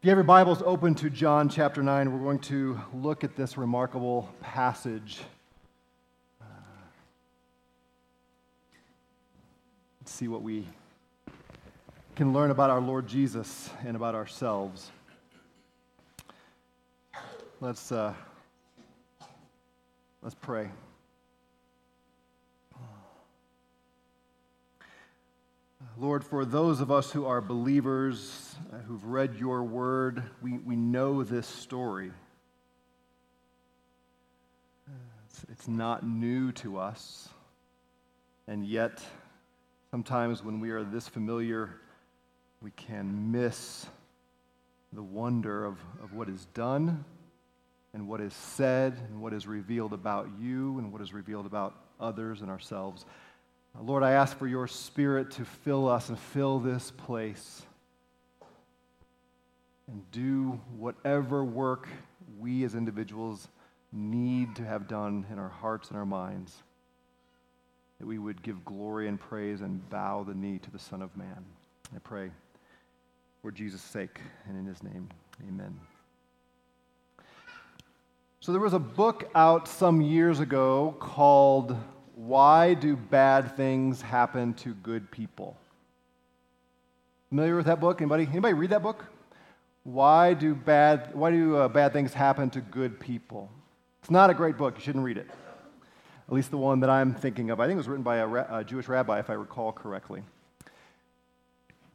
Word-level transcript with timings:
If 0.00 0.04
you 0.04 0.10
have 0.10 0.18
your 0.18 0.22
Bibles 0.22 0.62
open 0.64 0.94
to 0.94 1.10
John 1.10 1.48
chapter 1.48 1.82
9, 1.82 2.12
we're 2.12 2.20
going 2.20 2.38
to 2.42 2.80
look 2.94 3.24
at 3.24 3.34
this 3.34 3.58
remarkable 3.58 4.32
passage. 4.40 5.18
Uh, 6.40 6.44
see 10.04 10.28
what 10.28 10.42
we 10.42 10.68
can 12.14 12.32
learn 12.32 12.52
about 12.52 12.70
our 12.70 12.80
Lord 12.80 13.08
Jesus 13.08 13.70
and 13.84 13.96
about 13.96 14.14
ourselves. 14.14 14.92
Let's, 17.60 17.90
uh, 17.90 18.14
let's 20.22 20.36
pray. 20.36 20.70
Lord, 26.00 26.22
for 26.22 26.44
those 26.44 26.80
of 26.80 26.92
us 26.92 27.10
who 27.10 27.26
are 27.26 27.40
believers, 27.40 28.54
uh, 28.72 28.78
who've 28.86 29.04
read 29.04 29.34
your 29.34 29.64
word, 29.64 30.22
we, 30.40 30.56
we 30.58 30.76
know 30.76 31.24
this 31.24 31.44
story. 31.44 32.12
It's, 35.26 35.44
it's 35.50 35.66
not 35.66 36.06
new 36.06 36.52
to 36.52 36.78
us. 36.78 37.28
And 38.46 38.64
yet, 38.64 39.02
sometimes 39.90 40.44
when 40.44 40.60
we 40.60 40.70
are 40.70 40.84
this 40.84 41.08
familiar, 41.08 41.80
we 42.62 42.70
can 42.70 43.32
miss 43.32 43.84
the 44.92 45.02
wonder 45.02 45.64
of, 45.64 45.78
of 46.00 46.12
what 46.12 46.28
is 46.28 46.44
done 46.54 47.04
and 47.92 48.06
what 48.06 48.20
is 48.20 48.34
said 48.34 48.96
and 49.08 49.20
what 49.20 49.32
is 49.32 49.48
revealed 49.48 49.92
about 49.92 50.28
you 50.40 50.78
and 50.78 50.92
what 50.92 51.02
is 51.02 51.12
revealed 51.12 51.46
about 51.46 51.74
others 51.98 52.40
and 52.40 52.50
ourselves. 52.50 53.04
Lord, 53.80 54.02
I 54.02 54.12
ask 54.12 54.36
for 54.36 54.46
your 54.46 54.66
spirit 54.66 55.30
to 55.32 55.44
fill 55.44 55.88
us 55.88 56.08
and 56.08 56.18
fill 56.18 56.58
this 56.58 56.90
place 56.90 57.62
and 59.86 60.10
do 60.10 60.60
whatever 60.76 61.44
work 61.44 61.88
we 62.38 62.64
as 62.64 62.74
individuals 62.74 63.48
need 63.92 64.54
to 64.56 64.64
have 64.64 64.86
done 64.86 65.24
in 65.32 65.38
our 65.38 65.48
hearts 65.48 65.88
and 65.88 65.96
our 65.96 66.04
minds, 66.04 66.62
that 67.98 68.06
we 68.06 68.18
would 68.18 68.42
give 68.42 68.64
glory 68.64 69.08
and 69.08 69.18
praise 69.18 69.60
and 69.60 69.88
bow 69.88 70.22
the 70.22 70.34
knee 70.34 70.58
to 70.58 70.70
the 70.70 70.78
Son 70.78 71.00
of 71.00 71.16
Man. 71.16 71.44
I 71.94 71.98
pray 72.00 72.30
for 73.40 73.50
Jesus' 73.50 73.80
sake 73.80 74.20
and 74.46 74.58
in 74.58 74.66
his 74.66 74.82
name. 74.82 75.08
Amen. 75.48 75.78
So 78.40 78.52
there 78.52 78.60
was 78.60 78.74
a 78.74 78.78
book 78.78 79.30
out 79.34 79.66
some 79.66 80.00
years 80.00 80.40
ago 80.40 80.96
called 80.98 81.76
why 82.18 82.74
do 82.74 82.96
bad 82.96 83.56
things 83.56 84.02
happen 84.02 84.52
to 84.54 84.74
good 84.74 85.08
people? 85.08 85.56
Familiar 87.28 87.54
with 87.54 87.66
that 87.66 87.78
book? 87.78 88.00
Anybody? 88.00 88.26
Anybody 88.28 88.54
read 88.54 88.70
that 88.70 88.82
book? 88.82 89.04
Why 89.84 90.34
do 90.34 90.52
bad, 90.52 91.14
why 91.14 91.30
do 91.30 91.56
uh, 91.56 91.68
bad 91.68 91.92
things 91.92 92.12
happen 92.12 92.50
to 92.50 92.60
good 92.60 92.98
people? 92.98 93.48
It's 94.00 94.10
not 94.10 94.30
a 94.30 94.34
great 94.34 94.56
book. 94.56 94.74
You 94.76 94.82
shouldn't 94.82 95.04
read 95.04 95.16
it. 95.16 95.30
At 96.26 96.34
least 96.34 96.50
the 96.50 96.58
one 96.58 96.80
that 96.80 96.90
I'm 96.90 97.14
thinking 97.14 97.50
of. 97.50 97.60
I 97.60 97.66
think 97.66 97.74
it 97.74 97.78
was 97.78 97.88
written 97.88 98.02
by 98.02 98.16
a, 98.16 98.58
a 98.58 98.64
Jewish 98.64 98.88
rabbi, 98.88 99.20
if 99.20 99.30
I 99.30 99.34
recall 99.34 99.70
correctly. 99.70 100.24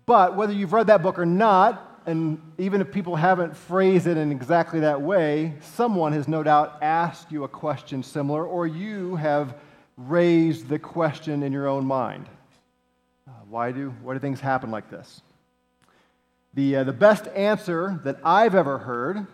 But 0.05 0.37
whether 0.37 0.53
you've 0.53 0.71
read 0.71 0.87
that 0.87 1.03
book 1.03 1.19
or 1.19 1.25
not, 1.25 2.01
and 2.05 2.41
even 2.57 2.79
if 2.79 2.93
people 2.93 3.17
haven't 3.17 3.57
phrased 3.57 4.07
it 4.07 4.15
in 4.15 4.31
exactly 4.31 4.79
that 4.79 5.01
way, 5.01 5.55
someone 5.59 6.13
has 6.13 6.29
no 6.29 6.43
doubt 6.43 6.77
asked 6.81 7.29
you 7.29 7.43
a 7.43 7.49
question 7.49 8.01
similar, 8.03 8.45
or 8.45 8.65
you 8.65 9.17
have 9.17 9.55
raised 9.97 10.69
the 10.69 10.79
question 10.79 11.43
in 11.43 11.51
your 11.51 11.67
own 11.67 11.85
mind 11.85 12.27
uh, 13.27 13.31
why, 13.49 13.71
do, 13.71 13.93
why 14.01 14.13
do 14.13 14.19
things 14.19 14.39
happen 14.41 14.69
like 14.71 14.89
this? 14.89 15.21
The, 16.53 16.77
uh, 16.77 16.83
the 16.83 16.93
best 16.93 17.27
answer 17.29 17.99
that 18.03 18.19
I've 18.23 18.53
ever 18.53 18.77
heard 18.79 19.25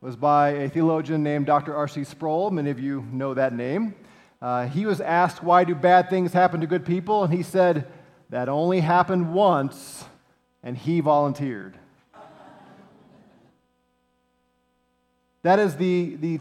was 0.00 0.16
by 0.16 0.50
a 0.50 0.68
theologian 0.68 1.22
named 1.22 1.46
Dr. 1.46 1.74
R.C. 1.76 2.04
Sproul. 2.04 2.50
Many 2.50 2.70
of 2.70 2.80
you 2.80 3.06
know 3.12 3.34
that 3.34 3.52
name. 3.52 3.94
Uh, 4.40 4.66
he 4.66 4.86
was 4.86 5.00
asked, 5.00 5.42
Why 5.42 5.64
do 5.64 5.74
bad 5.74 6.10
things 6.10 6.32
happen 6.32 6.60
to 6.60 6.66
good 6.66 6.84
people? 6.84 7.24
And 7.24 7.32
he 7.32 7.42
said, 7.42 7.86
That 8.30 8.48
only 8.48 8.80
happened 8.80 9.32
once, 9.32 10.04
and 10.62 10.76
he 10.76 11.00
volunteered. 11.00 11.78
That 15.42 15.58
is 15.58 15.76
the, 15.76 16.16
the 16.16 16.40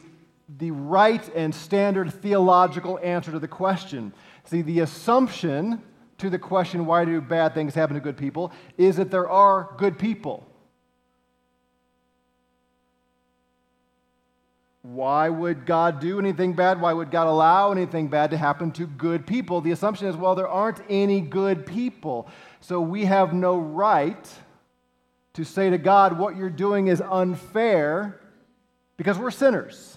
the 0.57 0.71
right 0.71 1.27
and 1.35 1.53
standard 1.53 2.13
theological 2.13 2.99
answer 3.01 3.31
to 3.31 3.39
the 3.39 3.47
question. 3.47 4.13
See, 4.43 4.61
the 4.61 4.81
assumption 4.81 5.81
to 6.17 6.29
the 6.29 6.39
question, 6.39 6.85
why 6.85 7.05
do 7.05 7.19
bad 7.19 7.53
things 7.53 7.73
happen 7.73 7.95
to 7.95 7.99
good 7.99 8.17
people, 8.17 8.51
is 8.77 8.97
that 8.97 9.11
there 9.11 9.29
are 9.29 9.73
good 9.77 9.97
people. 9.97 10.45
Why 14.81 15.29
would 15.29 15.65
God 15.65 15.99
do 15.99 16.19
anything 16.19 16.53
bad? 16.53 16.79
Why 16.79 16.93
would 16.93 17.09
God 17.09 17.25
allow 17.25 17.71
anything 17.71 18.07
bad 18.07 18.29
to 18.29 18.37
happen 18.37 18.71
to 18.73 18.85
good 18.85 19.25
people? 19.25 19.59
The 19.59 19.71
assumption 19.71 20.07
is, 20.07 20.15
well, 20.15 20.35
there 20.35 20.47
aren't 20.47 20.79
any 20.87 21.21
good 21.21 21.65
people. 21.65 22.29
So 22.61 22.79
we 22.79 23.05
have 23.05 23.33
no 23.33 23.57
right 23.57 24.29
to 25.33 25.43
say 25.43 25.71
to 25.71 25.79
God, 25.79 26.19
what 26.19 26.37
you're 26.37 26.51
doing 26.51 26.87
is 26.87 27.01
unfair 27.01 28.21
because 28.95 29.17
we're 29.17 29.31
sinners. 29.31 29.94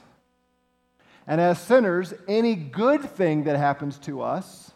And 1.28 1.42
as 1.42 1.60
sinners, 1.60 2.14
any 2.26 2.54
good 2.54 3.02
thing 3.02 3.44
that 3.44 3.56
happens 3.56 3.98
to 3.98 4.22
us 4.22 4.72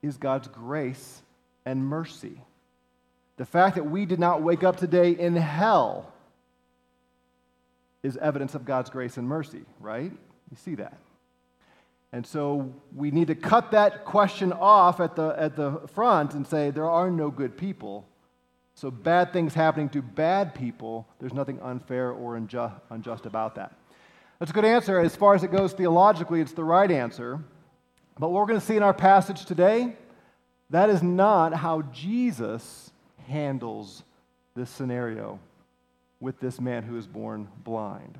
is 0.00 0.16
God's 0.16 0.46
grace 0.46 1.20
and 1.64 1.84
mercy. 1.84 2.40
The 3.36 3.44
fact 3.44 3.74
that 3.74 3.82
we 3.84 4.06
did 4.06 4.20
not 4.20 4.42
wake 4.42 4.62
up 4.62 4.76
today 4.76 5.10
in 5.10 5.34
hell 5.34 6.12
is 8.04 8.16
evidence 8.18 8.54
of 8.54 8.64
God's 8.64 8.90
grace 8.90 9.16
and 9.16 9.26
mercy, 9.26 9.62
right? 9.80 10.12
You 10.50 10.56
see 10.56 10.76
that. 10.76 10.96
And 12.12 12.24
so 12.24 12.72
we 12.94 13.10
need 13.10 13.26
to 13.26 13.34
cut 13.34 13.72
that 13.72 14.04
question 14.04 14.52
off 14.52 15.00
at 15.00 15.16
the, 15.16 15.34
at 15.36 15.56
the 15.56 15.80
front 15.92 16.34
and 16.34 16.46
say 16.46 16.70
there 16.70 16.88
are 16.88 17.10
no 17.10 17.28
good 17.28 17.56
people. 17.58 18.06
So 18.74 18.92
bad 18.92 19.32
things 19.32 19.52
happening 19.52 19.88
to 19.90 20.00
bad 20.02 20.54
people, 20.54 21.08
there's 21.18 21.34
nothing 21.34 21.60
unfair 21.60 22.12
or 22.12 22.36
unjust, 22.36 22.76
unjust 22.90 23.26
about 23.26 23.56
that. 23.56 23.76
That's 24.38 24.50
a 24.50 24.54
good 24.54 24.64
answer. 24.64 24.98
As 25.00 25.16
far 25.16 25.34
as 25.34 25.42
it 25.44 25.50
goes 25.50 25.72
theologically, 25.72 26.40
it's 26.40 26.52
the 26.52 26.64
right 26.64 26.90
answer. 26.90 27.40
But 28.18 28.30
what 28.30 28.40
we're 28.40 28.46
going 28.46 28.60
to 28.60 28.66
see 28.66 28.76
in 28.76 28.82
our 28.82 28.94
passage 28.94 29.44
today, 29.44 29.96
that 30.70 30.90
is 30.90 31.02
not 31.02 31.54
how 31.54 31.82
Jesus 31.82 32.90
handles 33.28 34.02
this 34.54 34.70
scenario 34.70 35.38
with 36.20 36.40
this 36.40 36.60
man 36.60 36.82
who 36.82 36.96
is 36.96 37.06
born 37.06 37.48
blind. 37.64 38.18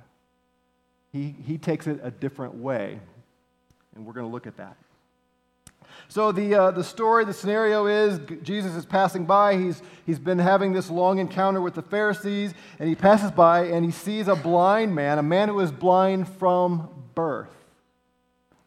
He, 1.12 1.34
he 1.46 1.58
takes 1.58 1.86
it 1.86 2.00
a 2.02 2.10
different 2.10 2.54
way, 2.54 2.98
and 3.94 4.04
we're 4.04 4.12
going 4.12 4.26
to 4.26 4.32
look 4.32 4.46
at 4.46 4.56
that. 4.58 4.76
So, 6.08 6.32
the, 6.32 6.54
uh, 6.54 6.70
the 6.70 6.84
story, 6.84 7.24
the 7.24 7.32
scenario 7.32 7.86
is 7.86 8.20
Jesus 8.42 8.74
is 8.74 8.86
passing 8.86 9.26
by. 9.26 9.56
He's, 9.56 9.82
he's 10.04 10.18
been 10.18 10.38
having 10.38 10.72
this 10.72 10.90
long 10.90 11.18
encounter 11.18 11.60
with 11.60 11.74
the 11.74 11.82
Pharisees, 11.82 12.54
and 12.78 12.88
he 12.88 12.94
passes 12.94 13.30
by 13.30 13.64
and 13.66 13.84
he 13.84 13.90
sees 13.90 14.28
a 14.28 14.36
blind 14.36 14.94
man, 14.94 15.18
a 15.18 15.22
man 15.22 15.48
who 15.48 15.60
is 15.60 15.72
blind 15.72 16.28
from 16.28 16.88
birth. 17.14 17.48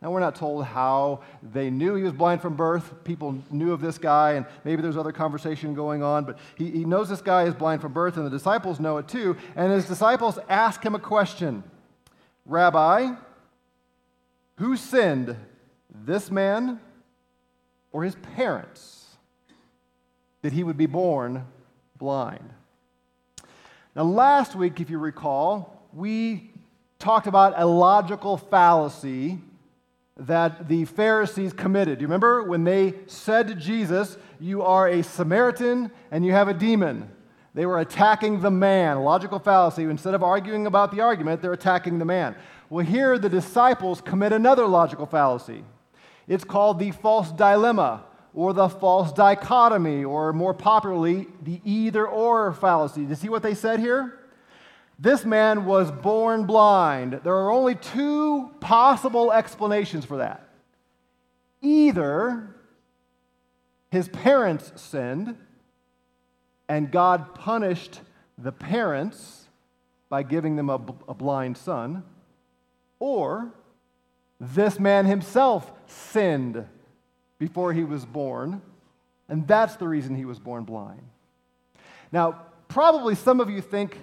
Now, 0.01 0.12
we're 0.12 0.22
not 0.22 0.35
told 0.35 0.63
how 0.63 1.22
they 1.44 1.69
knew 1.69 1.95
he 1.95 2.03
was 2.03 2.13
blind 2.13 2.41
from 2.41 2.56
birth. 2.56 3.03
People 3.03 3.44
knew 3.51 3.73
of 3.73 3.81
this 3.81 3.97
guy, 3.97 4.34
and 4.34 4.45
maybe 4.63 4.81
there's 4.81 4.95
other 4.95 5.12
conversation 5.12 5.73
going 5.73 6.03
on, 6.03 6.23
but 6.23 6.38
he, 6.56 6.72
he 6.72 6.85
knows 6.85 7.09
this 7.09 7.22
guy 7.22 7.44
is 7.44 7.53
blind 7.53 7.81
from 7.81 7.91
birth, 7.91 8.16
and 8.16 8.25
the 8.25 8.29
disciples 8.29 8.79
know 8.79 8.97
it 8.97 9.09
too. 9.09 9.35
And 9.57 9.73
his 9.73 9.85
disciples 9.85 10.39
ask 10.47 10.84
him 10.84 10.95
a 10.95 11.00
question 11.00 11.63
Rabbi, 12.45 13.13
who 14.56 14.78
sinned, 14.78 15.35
this 15.94 16.31
man 16.31 16.79
or 17.91 18.03
his 18.03 18.16
parents 18.35 19.17
that 20.41 20.53
he 20.53 20.63
would 20.63 20.77
be 20.77 20.85
born 20.85 21.45
blind. 21.97 22.53
Now, 23.95 24.03
last 24.03 24.55
week, 24.55 24.80
if 24.80 24.89
you 24.89 24.97
recall, 24.97 25.88
we 25.94 26.51
talked 27.00 27.27
about 27.27 27.53
a 27.57 27.65
logical 27.65 28.38
fallacy 28.38 29.39
that 30.18 30.68
the 30.68 30.86
Pharisees 30.86 31.53
committed. 31.53 32.00
Do 32.00 32.03
you 32.03 32.07
remember 32.07 32.44
when 32.44 32.63
they 32.63 32.94
said 33.07 33.47
to 33.47 33.56
Jesus, 33.56 34.18
You 34.39 34.62
are 34.62 34.88
a 34.88 35.01
Samaritan 35.01 35.92
and 36.12 36.25
you 36.25 36.33
have 36.33 36.47
a 36.47 36.53
demon? 36.53 37.09
They 37.53 37.65
were 37.65 37.80
attacking 37.80 38.42
the 38.42 38.51
man, 38.51 39.00
logical 39.00 39.39
fallacy. 39.39 39.83
Instead 39.83 40.13
of 40.13 40.24
arguing 40.24 40.68
about 40.68 40.92
the 40.92 41.01
argument, 41.01 41.42
they're 41.42 41.53
attacking 41.53 42.00
the 42.00 42.06
man. 42.06 42.35
Well, 42.69 42.85
here 42.85 43.18
the 43.18 43.30
disciples 43.30 44.01
commit 44.01 44.31
another 44.31 44.68
logical 44.68 45.06
fallacy. 45.06 45.63
It's 46.30 46.46
called 46.46 46.80
the 46.80 46.92
false 46.92 47.31
dilemma 47.31 48.06
or 48.34 48.54
the 48.54 48.70
false 48.70 49.12
dichotomy, 49.12 50.06
or 50.06 50.31
more 50.31 50.54
popularly, 50.54 51.28
the 51.42 51.60
either 51.66 52.08
or 52.08 52.54
fallacy. 52.54 53.02
Do 53.02 53.10
you 53.10 53.16
see 53.16 53.28
what 53.28 53.42
they 53.42 53.56
said 53.56 53.80
here? 53.80 54.20
This 55.00 55.26
man 55.26 55.66
was 55.66 55.92
born 55.92 56.46
blind. 56.46 57.22
There 57.24 57.34
are 57.34 57.52
only 57.52 57.74
two 57.74 58.52
possible 58.60 59.31
explanations 59.31 60.06
for 60.06 60.18
that. 60.18 60.48
Either 61.62 62.56
his 63.90 64.08
parents 64.10 64.72
sinned 64.76 65.36
and 66.68 66.92
God 66.92 67.34
punished 67.34 68.02
the 68.38 68.52
parents 68.52 69.48
by 70.08 70.22
giving 70.22 70.56
them 70.56 70.70
a, 70.70 70.80
a 71.08 71.14
blind 71.16 71.58
son, 71.58 72.04
or 73.00 73.52
this 74.39 74.80
man 74.80 75.06
himself 75.06 75.71
sinned 75.88 76.65
before 77.38 77.74
he 77.74 77.83
was 77.83 78.06
born, 78.06 78.62
and 79.27 79.47
that's 79.47 79.75
the 79.75 79.88
reason 79.88 80.15
he 80.15 80.25
was 80.25 80.39
born 80.39 80.63
blind. 80.63 81.01
Now, 82.12 82.41
probably 82.68 83.15
some 83.15 83.39
of 83.39 83.50
you 83.50 83.62
think, 83.62 83.97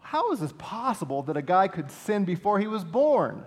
how 0.00 0.32
is 0.32 0.40
this 0.40 0.52
possible 0.58 1.22
that 1.24 1.36
a 1.36 1.42
guy 1.42 1.68
could 1.68 1.90
sin 1.90 2.24
before 2.24 2.58
he 2.58 2.66
was 2.66 2.84
born? 2.84 3.44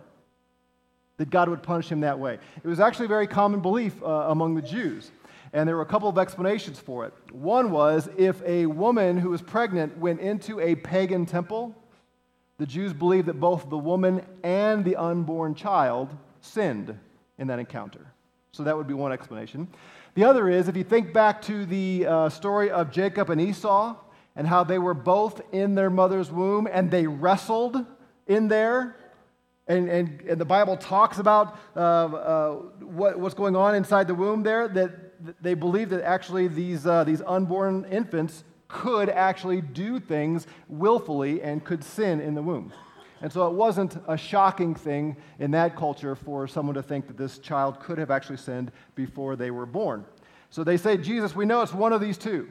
That 1.18 1.30
God 1.30 1.50
would 1.50 1.64
punish 1.64 1.90
him 1.90 2.02
that 2.02 2.20
way. 2.20 2.40
It 2.64 2.68
was 2.68 2.80
actually 2.80 3.06
a 3.06 3.10
very 3.10 3.28
common 3.28 3.62
belief 3.62 4.02
uh, 4.04 4.06
among 4.06 4.56
the 4.56 4.62
Jews. 4.62 5.12
And 5.54 5.68
there 5.68 5.76
were 5.76 5.82
a 5.82 5.88
couple 5.88 6.10
of 6.10 6.18
explanations 6.18 6.80
for 6.80 7.06
it. 7.06 7.14
One 7.32 7.72
was 7.72 8.10
if 8.18 8.42
a 8.44 8.66
woman 8.66 9.18
who 9.18 9.30
was 9.30 9.42
pregnant 9.42 9.98
went 9.98 10.20
into 10.20 10.60
a 10.60 10.76
pagan 10.76 11.26
temple, 11.26 11.76
the 12.58 12.66
Jews 12.66 12.94
believed 12.94 13.28
that 13.28 13.40
both 13.40 13.70
the 13.70 13.78
woman 13.78 14.26
and 14.44 14.84
the 14.84 14.96
unborn 14.96 15.56
child 15.56 16.16
sinned 16.42 16.98
in 17.38 17.48
that 17.48 17.60
encounter. 17.60 18.14
So 18.52 18.64
that 18.64 18.76
would 18.76 18.88
be 18.88 18.96
one 18.96 19.12
explanation. 19.12 19.68
The 20.16 20.24
other 20.24 20.50
is 20.50 20.68
if 20.68 20.76
you 20.76 20.84
think 20.84 21.14
back 21.14 21.42
to 21.44 21.66
the 21.66 22.08
uh, 22.08 22.30
story 22.30 22.72
of 22.72 22.92
Jacob 22.92 23.30
and 23.30 23.40
Esau 23.40 23.96
and 24.36 24.48
how 24.48 24.64
they 24.64 24.80
were 24.80 24.96
both 24.96 25.42
in 25.52 25.76
their 25.76 25.92
mother's 25.92 26.32
womb 26.32 26.68
and 26.72 26.90
they 26.90 27.06
wrestled 27.06 27.86
in 28.26 28.48
there. 28.48 28.96
And, 29.68 29.90
and, 29.90 30.22
and 30.22 30.42
the 30.42 30.46
Bible 30.46 30.78
talks 30.78 31.20
about 31.20 31.60
uh, 31.76 31.80
uh, 31.80 32.54
what, 32.80 33.20
what's 33.20 33.36
going 33.36 33.56
on 33.56 33.76
inside 33.76 34.08
the 34.08 34.16
womb 34.16 34.42
there, 34.42 34.68
that 34.70 35.44
they 35.44 35.54
believe 35.54 35.90
that 35.90 36.04
actually 36.04 36.48
these, 36.48 36.88
uh, 36.88 37.04
these 37.04 37.22
unborn 37.22 37.86
infants 37.92 38.44
could 38.68 39.10
actually 39.10 39.62
do 39.62 40.00
things 40.00 40.48
willfully 40.68 41.42
and 41.42 41.64
could 41.64 41.84
sin 41.84 42.20
in 42.20 42.36
the 42.36 42.42
womb. 42.42 42.74
And 43.22 43.32
so 43.32 43.48
it 43.48 43.54
wasn't 43.54 43.98
a 44.08 44.18
shocking 44.18 44.76
thing 44.76 45.18
in 45.40 45.52
that 45.52 45.76
culture 45.76 46.16
for 46.16 46.48
someone 46.48 46.76
to 46.76 46.84
think 46.84 47.08
that 47.08 47.18
this 47.18 47.40
child 47.40 47.80
could 47.80 47.98
have 47.98 48.12
actually 48.12 48.38
sinned 48.38 48.72
before 48.96 49.36
they 49.36 49.50
were 49.50 49.66
born. 49.66 50.06
So 50.50 50.64
they 50.64 50.78
say, 50.78 50.98
Jesus, 50.98 51.36
we 51.36 51.46
know 51.46 51.62
it's 51.62 51.74
one 51.74 51.94
of 51.94 52.02
these 52.02 52.18
two. 52.18 52.50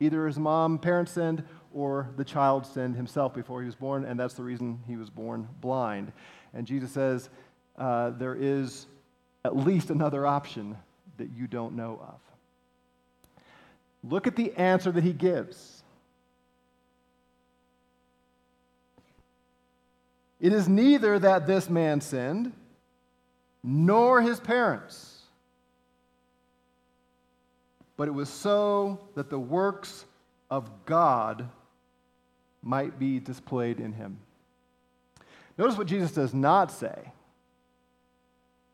Either 0.00 0.26
his 0.26 0.38
mom, 0.38 0.78
parents 0.78 1.12
sinned, 1.12 1.44
or 1.72 2.10
the 2.16 2.24
child 2.24 2.66
sinned 2.66 2.96
himself 2.96 3.32
before 3.32 3.60
he 3.60 3.66
was 3.66 3.76
born, 3.76 4.04
and 4.04 4.18
that's 4.18 4.34
the 4.34 4.42
reason 4.42 4.80
he 4.86 4.96
was 4.96 5.08
born 5.08 5.48
blind. 5.60 6.12
And 6.52 6.66
Jesus 6.66 6.90
says, 6.90 7.30
uh, 7.78 8.10
there 8.10 8.34
is 8.34 8.86
at 9.44 9.56
least 9.56 9.90
another 9.90 10.26
option 10.26 10.76
that 11.16 11.30
you 11.30 11.46
don't 11.46 11.74
know 11.74 12.00
of. 12.02 12.20
Look 14.08 14.26
at 14.26 14.36
the 14.36 14.52
answer 14.54 14.92
that 14.92 15.02
he 15.02 15.12
gives. 15.12 15.82
It 20.40 20.52
is 20.52 20.68
neither 20.68 21.18
that 21.18 21.46
this 21.46 21.70
man 21.70 22.02
sinned, 22.02 22.52
nor 23.62 24.20
his 24.20 24.38
parents, 24.40 25.22
but 27.96 28.08
it 28.08 28.10
was 28.10 28.28
so 28.28 29.00
that 29.14 29.30
the 29.30 29.38
works 29.38 30.04
of 30.50 30.70
God 30.84 31.48
might 32.62 32.98
be 32.98 33.20
displayed 33.20 33.80
in 33.80 33.94
him. 33.94 34.18
Notice 35.56 35.78
what 35.78 35.86
Jesus 35.86 36.12
does 36.12 36.34
not 36.34 36.70
say. 36.70 37.12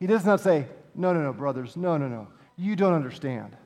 He 0.00 0.08
does 0.08 0.24
not 0.24 0.40
say, 0.40 0.66
No, 0.94 1.12
no, 1.12 1.20
no, 1.22 1.32
brothers, 1.32 1.76
no, 1.76 1.96
no, 1.96 2.08
no. 2.08 2.26
You 2.56 2.74
don't 2.74 2.94
understand. 2.94 3.56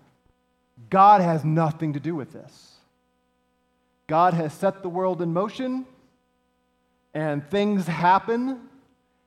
God 0.91 1.21
has 1.21 1.45
nothing 1.45 1.93
to 1.93 2.01
do 2.01 2.15
with 2.15 2.33
this. 2.33 2.73
God 4.07 4.35
has 4.35 4.53
set 4.53 4.83
the 4.83 4.89
world 4.89 5.23
in 5.23 5.33
motion, 5.33 5.87
and 7.15 7.49
things 7.49 7.87
happen, 7.87 8.61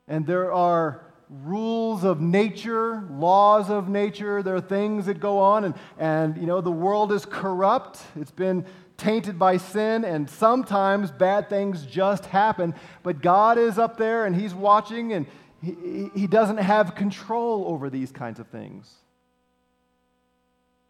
and 0.07 0.25
there 0.25 0.53
are 0.53 1.01
rules 1.29 2.03
of 2.03 2.21
nature, 2.21 3.03
laws 3.11 3.69
of 3.69 3.89
nature. 3.89 4.43
There 4.43 4.55
are 4.55 4.61
things 4.61 5.07
that 5.07 5.19
go 5.19 5.39
on, 5.39 5.65
and, 5.65 5.75
and 5.97 6.37
you 6.37 6.45
know, 6.45 6.61
the 6.61 6.71
world 6.71 7.11
is 7.11 7.25
corrupt. 7.25 8.01
It's 8.15 8.31
been 8.31 8.65
tainted 8.97 9.37
by 9.37 9.57
sin, 9.57 10.05
and 10.05 10.29
sometimes 10.29 11.11
bad 11.11 11.49
things 11.49 11.85
just 11.85 12.25
happen. 12.25 12.75
But 13.03 13.21
God 13.21 13.57
is 13.57 13.77
up 13.77 13.97
there, 13.97 14.25
and 14.25 14.35
He's 14.35 14.53
watching, 14.53 15.13
and 15.13 15.25
He, 15.61 16.09
he 16.13 16.27
doesn't 16.27 16.57
have 16.57 16.95
control 16.95 17.65
over 17.67 17.89
these 17.89 18.11
kinds 18.11 18.39
of 18.39 18.47
things. 18.47 18.93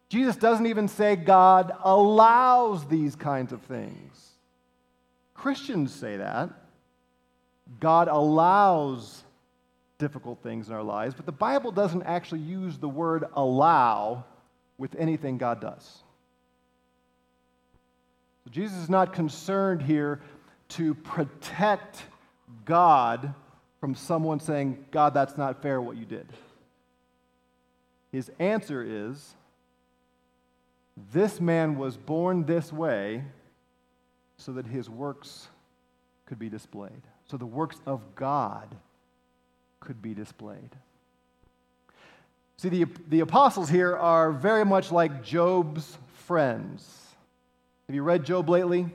Jesus 0.08 0.36
doesn't 0.36 0.66
even 0.66 0.88
say 0.88 1.16
God 1.16 1.72
allows 1.82 2.86
these 2.86 3.14
kinds 3.14 3.52
of 3.52 3.60
things. 3.62 4.32
Christians 5.34 5.94
say 5.94 6.16
that. 6.16 6.50
God 7.80 8.08
allows 8.08 9.22
difficult 9.98 10.42
things 10.42 10.68
in 10.68 10.74
our 10.74 10.82
lives, 10.82 11.14
but 11.14 11.26
the 11.26 11.32
Bible 11.32 11.70
doesn't 11.70 12.02
actually 12.04 12.40
use 12.40 12.78
the 12.78 12.88
word 12.88 13.24
allow 13.34 14.24
with 14.78 14.94
anything 14.98 15.36
God 15.36 15.60
does. 15.60 15.98
Jesus 18.50 18.78
is 18.78 18.88
not 18.88 19.12
concerned 19.12 19.82
here 19.82 20.20
to 20.68 20.94
protect 20.94 22.02
God 22.64 23.34
from 23.80 23.94
someone 23.94 24.40
saying, 24.40 24.84
God, 24.90 25.12
that's 25.12 25.36
not 25.36 25.60
fair 25.62 25.80
what 25.82 25.96
you 25.96 26.06
did. 26.06 26.26
His 28.10 28.30
answer 28.38 28.82
is 28.82 29.34
this 31.12 31.40
man 31.40 31.78
was 31.78 31.96
born 31.96 32.44
this 32.44 32.72
way 32.72 33.24
so 34.36 34.52
that 34.52 34.66
his 34.66 34.88
works 34.88 35.48
could 36.26 36.38
be 36.38 36.48
displayed, 36.48 37.02
so 37.30 37.36
the 37.36 37.46
works 37.46 37.80
of 37.86 38.14
God 38.14 38.74
could 39.80 40.00
be 40.02 40.14
displayed. 40.14 40.70
See, 42.56 42.68
the, 42.68 42.86
the 43.08 43.20
apostles 43.20 43.68
here 43.68 43.96
are 43.96 44.32
very 44.32 44.64
much 44.64 44.90
like 44.90 45.22
Job's 45.22 45.96
friends. 46.26 47.14
Have 47.86 47.94
you 47.94 48.02
read 48.02 48.24
Job 48.24 48.48
lately? 48.48 48.86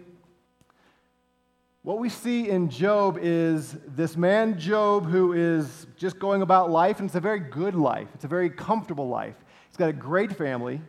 What 1.82 2.00
we 2.00 2.10
see 2.10 2.50
in 2.50 2.70
Job 2.70 3.18
is 3.22 3.76
this 3.88 4.16
man, 4.16 4.58
Job, 4.60 5.06
who 5.06 5.34
is 5.34 5.88
just 5.98 6.20
going 6.20 6.42
about 6.42 6.72
life, 6.72 7.00
and 7.00 7.08
it's 7.08 7.16
a 7.16 7.20
very 7.20 7.40
good 7.40 7.76
life. 7.76 8.08
It's 8.14 8.24
a 8.24 8.30
very 8.30 8.50
comfortable 8.50 9.10
life. 9.10 9.36
He's 9.68 9.78
got 9.78 9.90
a 9.90 9.94
great 9.94 10.34
family. 10.36 10.82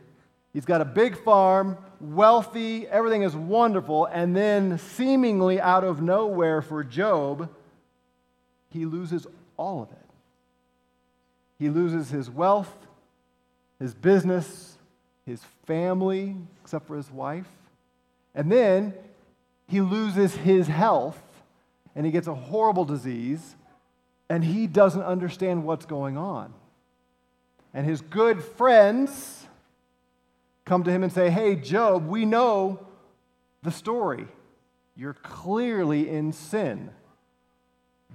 He's 0.55 0.65
got 0.65 0.81
a 0.81 0.85
big 0.87 1.23
farm, 1.23 1.77
wealthy, 2.01 2.87
everything 2.87 3.23
is 3.23 3.37
wonderful, 3.37 4.07
and 4.07 4.35
then 4.35 4.79
seemingly 4.79 5.61
out 5.61 5.85
of 5.85 6.01
nowhere 6.01 6.63
for 6.63 6.83
Job, 6.83 7.51
he 8.71 8.87
loses 8.87 9.27
all 9.57 9.83
of 9.83 9.91
it. 9.91 9.99
He 11.59 11.69
loses 11.69 12.09
his 12.09 12.31
wealth, 12.31 12.73
his 13.81 13.95
business, 13.95 14.79
his 15.27 15.43
family, 15.67 16.37
except 16.63 16.87
for 16.87 16.97
his 16.97 17.11
wife. 17.11 17.49
And 18.35 18.51
then 18.51 18.95
he 19.69 19.81
loses 19.81 20.37
his 20.37 20.69
health 20.69 21.21
and 21.97 22.07
he 22.07 22.13
gets 22.13 22.27
a 22.27 22.35
horrible 22.35 22.85
disease 22.85 23.57
and 24.29 24.45
he 24.45 24.67
doesn't 24.67 25.03
understand 25.03 25.65
what's 25.65 25.87
going 25.87 26.17
on. 26.17 26.53
And 27.73 27.87
his 27.87 28.01
good 28.01 28.43
friends, 28.43 29.44
come 30.65 30.85
to 30.85 30.91
him 30.91 31.03
and 31.03 31.13
say, 31.13 31.31
Hey, 31.31 31.57
Job, 31.57 32.07
we 32.07 32.25
know 32.25 32.87
the 33.63 33.71
story. 33.71 34.27
You're 34.97 35.15
clearly 35.15 36.09
in 36.09 36.33
sin. 36.33 36.91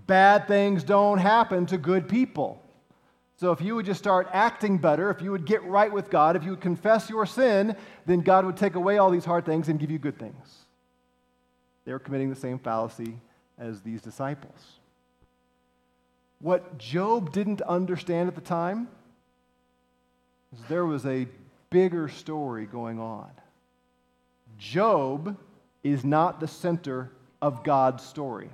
Bad 0.08 0.48
things 0.48 0.84
don't 0.84 1.18
happen 1.18 1.66
to 1.68 1.78
good 1.78 2.08
people. 2.08 2.62
So 3.36 3.52
if 3.52 3.62
you 3.62 3.76
would 3.76 3.86
just 3.86 4.00
start 4.00 4.28
acting 4.34 4.78
better, 4.78 5.10
if 5.10 5.22
you 5.22 5.32
would 5.32 5.46
get 5.46 5.64
right 5.64 5.92
with 5.92 6.10
God, 6.10 6.36
if 6.36 6.44
you 6.44 6.52
would 6.52 6.62
confess 6.62 7.10
your 7.10 7.26
sin, 7.26 7.76
then 8.06 8.20
God 8.20 8.46
would 8.46 8.58
take 8.58 8.76
away 8.76 8.98
all 8.98 9.10
these 9.10 9.24
hard 9.24 9.46
things 9.46 9.70
and 9.70 9.80
give 9.80 9.92
you 9.92 9.98
good 9.98 10.20
things. 10.20 10.66
They 11.86 11.94
were 11.94 12.00
committing 12.00 12.30
the 12.30 12.36
same 12.36 12.60
fallacy 12.60 13.18
as 13.58 13.82
these 13.82 14.02
disciples. 14.02 14.80
What 16.42 16.78
Job 16.78 17.32
didn't 17.32 17.62
understand 17.62 18.28
at 18.28 18.36
the 18.36 18.42
time 18.42 18.88
is 20.54 20.60
there 20.68 20.86
was 20.86 21.06
a 21.06 21.28
bigger 21.70 22.08
story 22.08 22.66
going 22.66 23.00
on. 23.00 23.30
Job 24.58 25.38
is 25.84 26.04
not 26.04 26.40
the 26.40 26.48
center 26.48 27.12
of 27.42 27.64
God's 27.64 28.04
story. 28.04 28.50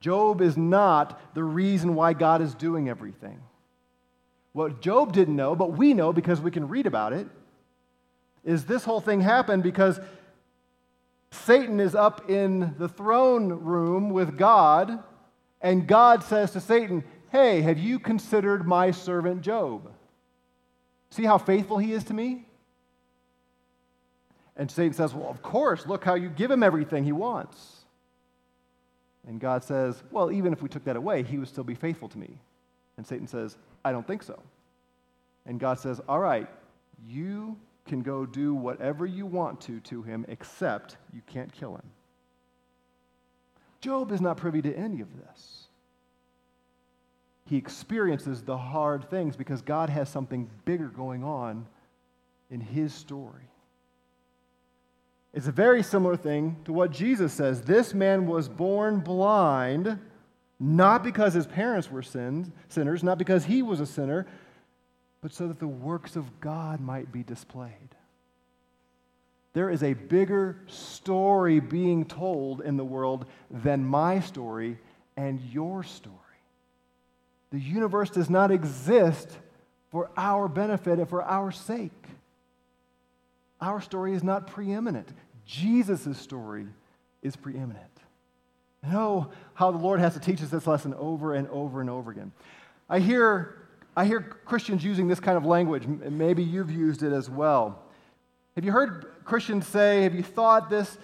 Job 0.00 0.40
is 0.40 0.56
not 0.56 1.34
the 1.34 1.42
reason 1.42 1.94
why 1.94 2.12
God 2.12 2.42
is 2.42 2.54
doing 2.54 2.88
everything. 2.88 3.40
What 4.52 4.80
Job 4.80 5.12
didn't 5.12 5.36
know, 5.36 5.54
but 5.54 5.72
we 5.72 5.94
know 5.94 6.12
because 6.12 6.40
we 6.40 6.50
can 6.50 6.68
read 6.68 6.86
about 6.86 7.12
it, 7.12 7.26
is 8.44 8.64
this 8.64 8.84
whole 8.84 9.00
thing 9.00 9.20
happened 9.20 9.62
because 9.62 9.98
Satan 11.30 11.80
is 11.80 11.94
up 11.94 12.30
in 12.30 12.74
the 12.78 12.88
throne 12.88 13.48
room 13.48 14.10
with 14.10 14.38
God, 14.38 15.02
and 15.60 15.86
God 15.86 16.22
says 16.22 16.52
to 16.52 16.60
Satan, 16.60 17.04
Hey, 17.30 17.60
have 17.62 17.78
you 17.78 17.98
considered 17.98 18.66
my 18.66 18.92
servant 18.92 19.42
Job? 19.42 19.92
See 21.16 21.24
how 21.24 21.38
faithful 21.38 21.78
he 21.78 21.94
is 21.94 22.04
to 22.04 22.14
me? 22.14 22.44
And 24.54 24.70
Satan 24.70 24.92
says, 24.92 25.14
Well, 25.14 25.30
of 25.30 25.42
course, 25.42 25.86
look 25.86 26.04
how 26.04 26.14
you 26.14 26.28
give 26.28 26.50
him 26.50 26.62
everything 26.62 27.04
he 27.04 27.12
wants. 27.12 27.86
And 29.26 29.40
God 29.40 29.64
says, 29.64 30.02
Well, 30.10 30.30
even 30.30 30.52
if 30.52 30.60
we 30.60 30.68
took 30.68 30.84
that 30.84 30.94
away, 30.94 31.22
he 31.22 31.38
would 31.38 31.48
still 31.48 31.64
be 31.64 31.74
faithful 31.74 32.10
to 32.10 32.18
me. 32.18 32.38
And 32.98 33.06
Satan 33.06 33.26
says, 33.26 33.56
I 33.82 33.92
don't 33.92 34.06
think 34.06 34.22
so. 34.22 34.38
And 35.46 35.58
God 35.58 35.80
says, 35.80 36.02
All 36.06 36.20
right, 36.20 36.48
you 37.08 37.56
can 37.86 38.02
go 38.02 38.26
do 38.26 38.54
whatever 38.54 39.06
you 39.06 39.24
want 39.24 39.58
to 39.62 39.80
to 39.80 40.02
him, 40.02 40.26
except 40.28 40.98
you 41.14 41.22
can't 41.26 41.50
kill 41.50 41.76
him. 41.76 41.90
Job 43.80 44.12
is 44.12 44.20
not 44.20 44.36
privy 44.36 44.60
to 44.60 44.74
any 44.74 45.00
of 45.00 45.08
this. 45.16 45.65
He 47.46 47.56
experiences 47.56 48.42
the 48.42 48.58
hard 48.58 49.08
things 49.08 49.36
because 49.36 49.62
God 49.62 49.88
has 49.88 50.08
something 50.08 50.50
bigger 50.64 50.88
going 50.88 51.22
on 51.22 51.66
in 52.50 52.60
his 52.60 52.92
story. 52.92 53.48
It's 55.32 55.46
a 55.46 55.52
very 55.52 55.82
similar 55.82 56.16
thing 56.16 56.56
to 56.64 56.72
what 56.72 56.90
Jesus 56.90 57.32
says. 57.32 57.62
This 57.62 57.94
man 57.94 58.26
was 58.26 58.48
born 58.48 59.00
blind, 59.00 59.98
not 60.58 61.04
because 61.04 61.34
his 61.34 61.46
parents 61.46 61.90
were 61.90 62.02
sins, 62.02 62.50
sinners, 62.68 63.04
not 63.04 63.18
because 63.18 63.44
he 63.44 63.62
was 63.62 63.80
a 63.80 63.86
sinner, 63.86 64.26
but 65.20 65.32
so 65.32 65.46
that 65.46 65.60
the 65.60 65.68
works 65.68 66.16
of 66.16 66.40
God 66.40 66.80
might 66.80 67.12
be 67.12 67.22
displayed. 67.22 67.72
There 69.52 69.70
is 69.70 69.82
a 69.82 69.94
bigger 69.94 70.58
story 70.66 71.60
being 71.60 72.04
told 72.04 72.60
in 72.60 72.76
the 72.76 72.84
world 72.84 73.26
than 73.50 73.84
my 73.84 74.20
story 74.20 74.78
and 75.16 75.40
your 75.52 75.82
story. 75.82 76.16
The 77.50 77.60
universe 77.60 78.10
does 78.10 78.28
not 78.28 78.50
exist 78.50 79.30
for 79.90 80.10
our 80.16 80.48
benefit 80.48 80.98
and 80.98 81.08
for 81.08 81.22
our 81.22 81.52
sake. 81.52 81.92
Our 83.60 83.80
story 83.80 84.14
is 84.14 84.22
not 84.22 84.46
preeminent. 84.46 85.08
Jesus' 85.46 86.18
story 86.18 86.66
is 87.22 87.36
preeminent. 87.36 87.84
Know 88.82 89.30
how 89.54 89.70
the 89.70 89.78
Lord 89.78 90.00
has 90.00 90.14
to 90.14 90.20
teach 90.20 90.42
us 90.42 90.50
this 90.50 90.66
lesson 90.66 90.94
over 90.94 91.34
and 91.34 91.48
over 91.48 91.80
and 91.80 91.88
over 91.88 92.10
again. 92.10 92.32
I 92.88 93.00
hear, 93.00 93.56
I 93.96 94.04
hear 94.04 94.20
Christians 94.20 94.84
using 94.84 95.08
this 95.08 95.20
kind 95.20 95.36
of 95.36 95.44
language, 95.44 95.86
maybe 95.86 96.42
you've 96.42 96.70
used 96.70 97.02
it 97.02 97.12
as 97.12 97.30
well. 97.30 97.82
Have 98.54 98.64
you 98.64 98.72
heard 98.72 99.06
Christians 99.24 99.66
say, 99.66 100.02
have 100.02 100.14
you 100.14 100.22
thought 100.22 100.70
this 100.70 100.98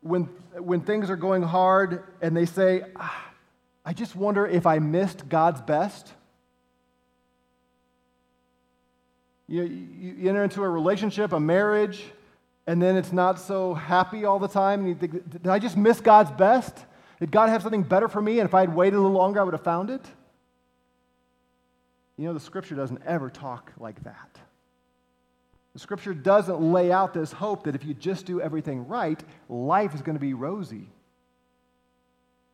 when, 0.00 0.24
when 0.54 0.80
things 0.80 1.10
are 1.10 1.16
going 1.16 1.42
hard 1.42 2.04
and 2.22 2.36
they 2.36 2.46
say, 2.46 2.84
ah, 2.96 3.27
I 3.88 3.94
just 3.94 4.14
wonder 4.14 4.46
if 4.46 4.66
I 4.66 4.80
missed 4.80 5.30
God's 5.30 5.62
best? 5.62 6.12
You, 9.48 9.62
you, 9.62 10.28
enter 10.28 10.44
into 10.44 10.62
a 10.62 10.68
relationship, 10.68 11.32
a 11.32 11.40
marriage, 11.40 12.04
and 12.66 12.82
then 12.82 12.98
it's 12.98 13.14
not 13.14 13.40
so 13.40 13.72
happy 13.72 14.26
all 14.26 14.38
the 14.38 14.46
time. 14.46 14.80
And 14.80 14.88
you 14.90 14.94
think, 14.94 15.30
did 15.30 15.46
I 15.46 15.58
just 15.58 15.78
miss 15.78 16.02
God's 16.02 16.30
best? 16.32 16.76
Did 17.18 17.30
God 17.30 17.48
have 17.48 17.62
something 17.62 17.82
better 17.82 18.08
for 18.08 18.20
me? 18.20 18.40
And 18.40 18.46
if 18.46 18.52
I 18.52 18.60
had 18.60 18.74
waited 18.74 18.96
a 18.96 19.00
little 19.00 19.16
longer, 19.16 19.40
I 19.40 19.44
would 19.44 19.54
have 19.54 19.64
found 19.64 19.88
it? 19.88 20.04
You 22.18 22.26
know, 22.26 22.34
the 22.34 22.40
scripture 22.40 22.74
doesn't 22.74 23.00
ever 23.06 23.30
talk 23.30 23.72
like 23.78 24.04
that. 24.04 24.38
The 25.72 25.78
scripture 25.78 26.12
doesn't 26.12 26.60
lay 26.60 26.92
out 26.92 27.14
this 27.14 27.32
hope 27.32 27.64
that 27.64 27.74
if 27.74 27.86
you 27.86 27.94
just 27.94 28.26
do 28.26 28.38
everything 28.42 28.86
right, 28.86 29.18
life 29.48 29.94
is 29.94 30.02
going 30.02 30.16
to 30.16 30.20
be 30.20 30.34
rosy. 30.34 30.90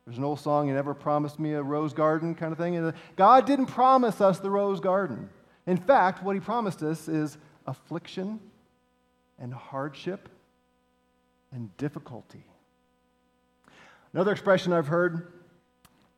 There's 0.05 0.19
an 0.19 0.23
old 0.23 0.39
song, 0.39 0.67
You 0.67 0.75
Never 0.75 0.93
Promised 0.93 1.39
Me 1.39 1.53
a 1.53 1.63
Rose 1.63 1.93
Garden 1.93 2.35
kind 2.35 2.51
of 2.51 2.59
thing. 2.59 2.77
Uh, 2.77 2.91
God 3.15 3.47
didn't 3.47 3.65
promise 3.67 4.21
us 4.21 4.39
the 4.39 4.51
rose 4.51 4.79
garden. 4.79 5.29
In 5.65 5.77
fact, 5.77 6.23
what 6.23 6.35
He 6.35 6.39
promised 6.39 6.83
us 6.83 7.07
is 7.07 7.37
affliction 7.65 8.39
and 9.39 9.51
hardship 9.51 10.29
and 11.51 11.75
difficulty. 11.77 12.45
Another 14.13 14.31
expression 14.31 14.73
I've 14.73 14.87
heard 14.87 15.33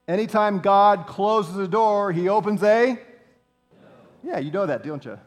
anytime 0.08 0.60
God 0.60 1.08
closes 1.08 1.56
a 1.58 1.67
door, 1.67 2.12
he 2.12 2.27
opens 2.27 2.62
a. 2.63 3.00
Yeah, 4.24 4.39
you 4.39 4.51
know 4.51 4.65
that, 4.65 4.84
don't 4.84 5.03
you? 5.06 5.17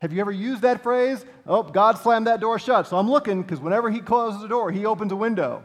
Have 0.00 0.12
you 0.12 0.20
ever 0.20 0.30
used 0.30 0.62
that 0.62 0.82
phrase? 0.82 1.24
Oh, 1.46 1.62
God 1.62 1.98
slammed 1.98 2.26
that 2.28 2.38
door 2.38 2.58
shut, 2.58 2.86
so 2.86 2.96
I'm 2.96 3.10
looking 3.10 3.42
because 3.42 3.60
whenever 3.60 3.90
he 3.90 4.00
closes 4.00 4.42
a 4.42 4.48
door, 4.48 4.70
he 4.70 4.86
opens 4.86 5.10
a 5.10 5.16
window. 5.16 5.64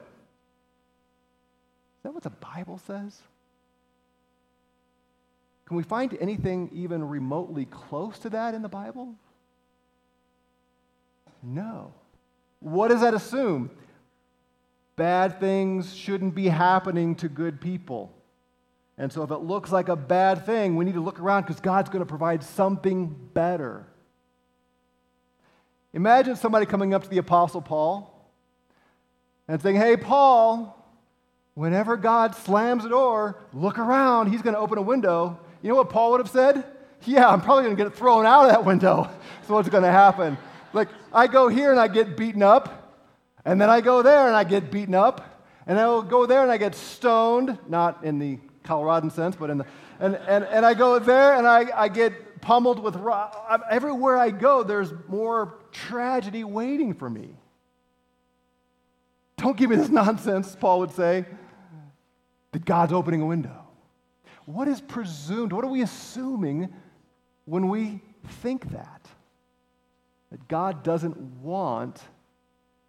Is 2.02 2.04
that 2.06 2.16
what 2.16 2.24
the 2.24 2.32
Bible 2.32 2.80
says? 2.88 3.22
Can 5.68 5.78
we 5.78 5.84
find 5.84 6.18
anything 6.20 6.72
even 6.74 7.08
remotely 7.08 7.66
close 7.66 8.18
to 8.20 8.32
that 8.32 8.56
in 8.56 8.64
the 8.64 8.68
Bible? 8.68 9.14
No. 11.44 11.94
What 12.60 12.88
does 12.88 13.02
that 13.02 13.14
assume? 13.14 13.70
Bad 14.96 15.40
things 15.40 15.94
shouldn't 15.94 16.34
be 16.34 16.48
happening 16.48 17.14
to 17.18 17.30
good 17.30 17.62
people. 17.62 18.12
And 18.98 19.14
so 19.14 19.22
if 19.22 19.30
it 19.30 19.38
looks 19.38 19.72
like 19.72 19.88
a 19.88 19.96
bad 19.96 20.44
thing, 20.44 20.76
we 20.76 20.86
need 20.86 20.96
to 20.96 21.02
look 21.02 21.20
around 21.20 21.44
because 21.44 21.60
God's 21.60 21.92
going 21.92 22.02
to 22.02 22.10
provide 22.10 22.44
something 22.44 23.16
better. 23.36 23.86
Imagine 25.94 26.36
somebody 26.36 26.66
coming 26.66 26.96
up 26.96 27.04
to 27.04 27.10
the 27.10 27.20
Apostle 27.20 27.62
Paul 27.62 28.12
and 29.48 29.62
saying, 29.62 29.76
Hey, 29.76 29.96
Paul, 29.96 30.81
whenever 31.56 31.98
God 31.98 32.36
slams 32.36 32.86
a 32.86 32.90
door, 32.90 33.38
look 33.54 33.78
around. 33.80 34.32
He's 34.32 34.42
going 34.42 34.56
to 34.56 34.60
open 34.60 34.78
a 34.78 34.82
window. 34.82 35.40
You 35.62 35.70
know 35.70 35.76
what 35.76 35.90
Paul 35.90 36.12
would 36.12 36.22
have 36.22 36.30
said? 36.30 36.64
Yeah, 37.06 37.28
I'm 37.28 37.42
probably 37.42 37.64
going 37.64 37.76
to 37.76 37.84
get 37.84 37.94
thrown 37.96 38.26
out 38.26 38.46
of 38.46 38.52
that 38.52 38.66
window. 38.66 39.10
So 39.48 39.56
what's 39.56 39.70
going 39.70 39.84
to 39.84 39.92
happen. 39.92 40.38
Like, 40.72 40.88
I 41.12 41.28
go 41.28 41.50
here 41.50 41.72
and 41.72 41.80
I 41.80 41.88
get 41.90 42.16
beaten 42.16 42.44
up, 42.44 43.02
and 43.44 43.60
then 43.60 43.70
I 43.70 43.82
go 43.82 44.02
there 44.02 44.28
and 44.28 44.36
I 44.36 44.44
get 44.44 44.72
beaten 44.72 44.94
up, 44.94 45.42
and 45.66 45.80
I 45.80 45.88
will 45.88 46.04
go 46.04 46.26
there 46.26 46.44
and 46.44 46.52
I 46.52 46.58
get 46.58 46.76
stoned, 46.76 47.58
not 47.68 48.06
in 48.06 48.20
the 48.20 48.38
Coloradan 48.64 49.10
sense, 49.10 49.36
but 49.36 49.50
in 49.50 49.58
the, 49.58 49.66
and, 50.00 50.16
and, 50.16 50.44
and 50.46 50.66
I 50.66 50.74
go 50.74 51.00
there 51.00 51.36
and 51.36 51.48
I, 51.48 51.66
I 51.76 51.88
get 51.88 52.40
pummeled 52.42 52.80
with, 52.80 52.96
rock. 52.96 53.66
everywhere 53.70 54.18
I 54.18 54.30
go, 54.32 54.64
there's 54.64 54.94
more 55.08 55.56
tragedy 55.72 56.44
waiting 56.44 56.94
for 56.94 57.10
me. 57.10 57.36
Don't 59.38 59.58
give 59.58 59.70
me 59.70 59.76
this 59.76 59.90
nonsense, 60.02 60.56
Paul 60.60 60.80
would 60.80 60.92
say, 60.92 61.26
that 62.52 62.66
God's 62.66 62.94
opening 62.94 63.22
a 63.22 63.26
window. 63.26 63.68
What 64.46 64.68
is 64.68 64.82
presumed? 64.82 65.54
What 65.54 65.64
are 65.64 65.70
we 65.70 65.82
assuming 65.82 66.74
when 67.46 67.70
we 67.70 68.02
think 68.42 68.72
that? 68.72 69.08
that 70.32 70.48
God 70.48 70.82
doesn't 70.82 71.18
want 71.42 72.02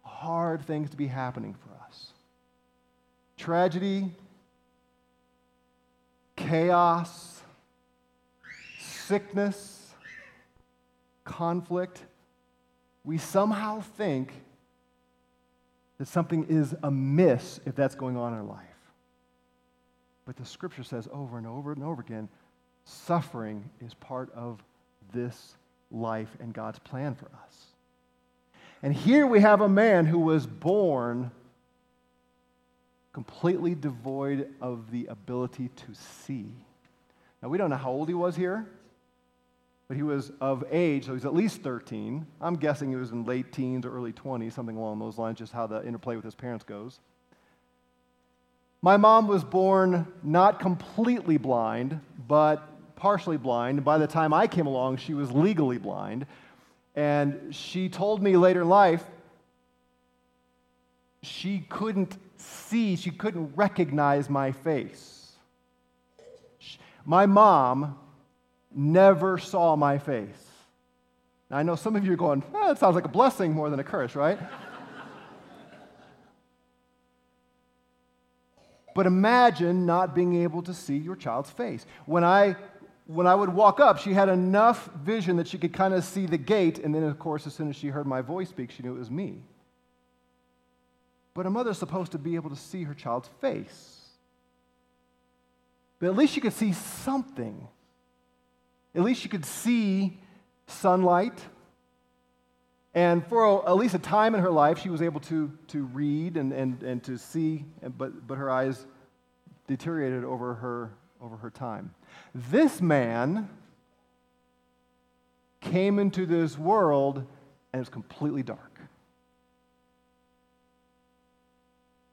hard 0.01 0.61
things 0.65 0.89
to 0.89 0.97
be 0.97 1.07
happening 1.07 1.53
for 1.53 1.69
us. 1.85 2.13
Tragedy, 3.37 4.11
chaos, 6.35 7.41
sickness, 8.79 9.93
conflict. 11.25 12.05
We 13.03 13.17
somehow 13.17 13.81
think 13.81 14.31
that 15.97 16.07
something 16.07 16.45
is 16.47 16.73
amiss 16.81 17.59
if 17.65 17.75
that's 17.75 17.95
going 17.95 18.15
on 18.15 18.33
in 18.33 18.39
our 18.39 18.45
life. 18.45 18.63
But 20.25 20.37
the 20.37 20.45
scripture 20.45 20.83
says 20.83 21.07
over 21.11 21.37
and 21.37 21.47
over 21.47 21.71
and 21.71 21.83
over 21.83 22.01
again 22.01 22.29
suffering 22.85 23.69
is 23.79 23.93
part 23.93 24.31
of 24.33 24.63
this 25.13 25.55
life 25.91 26.29
and 26.39 26.53
God's 26.53 26.79
plan 26.79 27.15
for 27.15 27.27
us. 27.45 27.65
And 28.81 28.93
here 28.93 29.25
we 29.25 29.39
have 29.39 29.61
a 29.61 29.69
man 29.69 30.05
who 30.05 30.19
was 30.19 30.45
born 30.45 31.31
completely 33.13 33.75
devoid 33.75 34.49
of 34.59 34.91
the 34.91 35.05
ability 35.05 35.69
to 35.69 35.93
see. 35.93 36.51
Now, 37.41 37.49
we 37.49 37.57
don't 37.57 37.69
know 37.69 37.77
how 37.77 37.91
old 37.91 38.07
he 38.07 38.13
was 38.13 38.35
here, 38.35 38.67
but 39.87 39.95
he 39.95 40.03
was 40.03 40.31
of 40.41 40.63
age, 40.71 41.05
so 41.05 41.13
he's 41.13 41.25
at 41.25 41.33
least 41.33 41.61
13. 41.61 42.25
I'm 42.41 42.55
guessing 42.55 42.89
he 42.89 42.95
was 42.95 43.11
in 43.11 43.23
late 43.23 43.51
teens 43.51 43.85
or 43.85 43.95
early 43.95 44.11
20s, 44.11 44.53
something 44.53 44.75
along 44.75 44.99
those 44.99 45.17
lines, 45.17 45.37
just 45.37 45.53
how 45.53 45.67
the 45.67 45.85
interplay 45.85 46.15
with 46.15 46.25
his 46.25 46.35
parents 46.35 46.63
goes. 46.63 46.99
My 48.83 48.97
mom 48.97 49.27
was 49.27 49.45
born 49.45 50.05
not 50.23 50.59
completely 50.59 51.37
blind, 51.37 52.01
but 52.27 52.95
partially 52.97 53.37
blind. 53.37 53.85
By 53.85 53.97
the 53.97 54.07
time 54.07 54.33
I 54.33 54.45
came 54.45 54.67
along, 54.67 54.97
she 54.97 55.13
was 55.13 55.31
legally 55.31 55.77
blind. 55.77 56.25
And 56.93 57.55
she 57.55 57.87
told 57.87 58.21
me 58.21 58.35
later 58.35 58.63
in 58.63 58.67
life 58.67 59.05
she 61.21 61.59
couldn't 61.69 62.17
see, 62.35 62.97
she 62.97 63.09
couldn't 63.09 63.55
recognize 63.55 64.29
my 64.29 64.51
face. 64.51 65.31
My 67.05 67.25
mom 67.25 67.97
never 68.75 69.37
saw 69.37 69.77
my 69.77 69.97
face. 69.97 70.45
Now, 71.49 71.55
I 71.55 71.63
know 71.63 71.75
some 71.75 71.95
of 71.95 72.05
you 72.05 72.11
are 72.11 72.17
going, 72.17 72.43
oh, 72.53 72.67
that 72.67 72.79
sounds 72.79 72.95
like 72.95 73.05
a 73.05 73.09
blessing 73.09 73.53
more 73.53 73.69
than 73.69 73.79
a 73.79 73.83
curse, 73.85 74.13
right? 74.13 74.37
But 78.95 79.05
imagine 79.05 79.85
not 79.85 80.13
being 80.13 80.41
able 80.43 80.61
to 80.63 80.73
see 80.73 80.97
your 80.97 81.15
child's 81.15 81.49
face. 81.49 81.85
When 82.05 82.23
I 82.23 82.55
when 83.05 83.27
I 83.27 83.35
would 83.35 83.49
walk 83.49 83.79
up, 83.79 83.97
she 83.97 84.13
had 84.13 84.29
enough 84.29 84.89
vision 85.03 85.35
that 85.37 85.47
she 85.47 85.57
could 85.57 85.73
kind 85.73 85.93
of 85.93 86.03
see 86.03 86.25
the 86.25 86.37
gait. 86.37 86.79
And 86.79 86.95
then, 86.95 87.03
of 87.03 87.19
course, 87.19 87.45
as 87.45 87.53
soon 87.53 87.69
as 87.69 87.75
she 87.75 87.89
heard 87.89 88.07
my 88.07 88.21
voice 88.21 88.49
speak, 88.49 88.71
she 88.71 88.81
knew 88.81 88.95
it 88.95 88.99
was 88.99 89.11
me. 89.11 89.43
But 91.33 91.45
a 91.45 91.49
mother's 91.49 91.77
supposed 91.77 92.11
to 92.13 92.17
be 92.17 92.35
able 92.35 92.49
to 92.49 92.55
see 92.55 92.83
her 92.83 92.93
child's 92.93 93.27
face. 93.41 93.99
But 95.99 96.07
at 96.07 96.15
least 96.15 96.33
she 96.33 96.41
could 96.41 96.53
see 96.53 96.73
something. 96.73 97.67
At 98.95 99.01
least 99.03 99.21
she 99.21 99.29
could 99.29 99.45
see 99.45 100.19
sunlight. 100.67 101.39
And 102.95 103.25
for 103.25 103.67
at 103.67 103.75
least 103.75 103.95
a 103.95 103.99
time 103.99 104.35
in 104.35 104.41
her 104.41 104.51
life, 104.51 104.79
she 104.79 104.89
was 104.89 105.01
able 105.01 105.19
to, 105.21 105.51
to 105.69 105.85
read 105.85 106.37
and, 106.37 106.53
and, 106.53 106.81
and 106.83 107.03
to 107.03 107.17
see, 107.17 107.65
but, 107.97 108.27
but 108.27 108.37
her 108.37 108.51
eyes 108.51 108.85
deteriorated 109.67 110.23
over 110.23 110.53
her, 110.55 110.91
over 111.21 111.37
her 111.37 111.49
time. 111.49 111.93
This 112.35 112.81
man 112.81 113.49
came 115.61 115.97
into 115.97 116.25
this 116.25 116.57
world 116.57 117.17
and 117.17 117.25
it 117.73 117.79
was 117.79 117.89
completely 117.89 118.43
dark. 118.43 118.73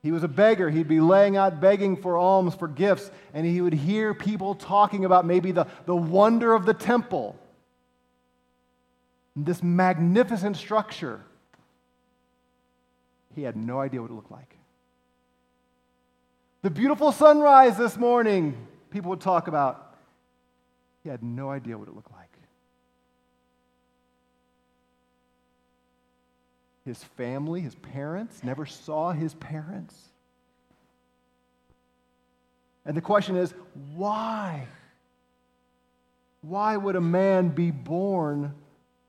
He 0.03 0.13
was 0.13 0.23
a 0.23 0.29
beggar. 0.29 0.71
He'd 0.71 0.89
be 0.89 1.01
laying 1.01 1.37
out 1.37 1.61
begging 1.61 1.97
for 1.97 2.17
alms, 2.17 2.55
for 2.55 2.69
gifts, 2.69 3.11
and 3.35 3.45
he 3.45 3.61
would 3.61 3.75
hear 3.75 4.15
people 4.15 4.55
talking 4.55 5.05
about 5.05 5.27
maybe 5.27 5.53
the, 5.53 5.67
the 5.85 5.95
wonder 5.95 6.55
of 6.55 6.65
the 6.65 6.73
temple, 6.73 7.37
this 9.45 9.63
magnificent 9.63 10.57
structure. 10.57 11.21
He 13.35 13.43
had 13.43 13.57
no 13.57 13.81
idea 13.81 14.01
what 14.01 14.11
it 14.11 14.15
looked 14.15 14.33
like. 14.33 14.57
The 16.63 16.71
beautiful 16.71 17.13
sunrise 17.13 17.79
this 17.79 17.97
morning, 17.97 18.67
people 18.91 19.11
would 19.11 19.21
talk 19.21 19.49
about. 19.49 19.97
He 21.03 21.09
had 21.09 21.23
no 21.23 21.51
idea 21.51 21.79
what 21.79 21.89
it 21.89 21.95
looked 21.95 22.13
like. 22.13 22.29
His 26.85 27.03
family, 27.05 27.61
his 27.61 27.75
parents, 27.75 28.43
never 28.43 28.67
saw 28.67 29.13
his 29.13 29.35
parents. 29.35 29.95
And 32.85 32.97
the 32.97 33.01
question 33.01 33.37
is 33.37 33.55
why? 33.95 34.67
Why 36.43 36.77
would 36.77 36.97
a 36.97 37.01
man 37.01 37.49
be 37.49 37.71
born 37.71 38.55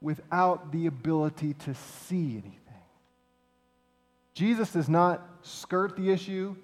without 0.01 0.71
the 0.71 0.87
ability 0.87 1.53
to 1.53 1.75
see 1.75 2.33
anything? 2.33 2.57
Jesus 4.33 4.71
does 4.71 4.89
not 4.89 5.27
skirt 5.43 5.95
the 5.95 6.11
issue. 6.11 6.55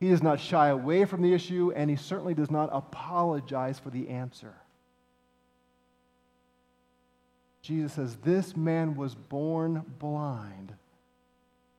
He 0.00 0.10
does 0.10 0.22
not 0.22 0.40
shy 0.40 0.68
away 0.68 1.04
from 1.04 1.22
the 1.22 1.32
issue, 1.32 1.72
and 1.74 1.88
he 1.88 1.96
certainly 1.96 2.34
does 2.34 2.50
not 2.50 2.68
apologize 2.72 3.78
for 3.78 3.90
the 3.90 4.08
answer. 4.08 4.54
Jesus 7.62 7.94
says, 7.94 8.16
This 8.16 8.56
man 8.56 8.94
was 8.94 9.14
born 9.14 9.84
blind 9.98 10.72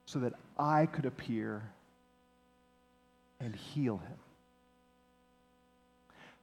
so 0.06 0.20
that 0.20 0.34
I 0.58 0.86
could 0.86 1.06
appear 1.06 1.64
and 3.40 3.56
heal 3.56 3.98
him. 3.98 4.18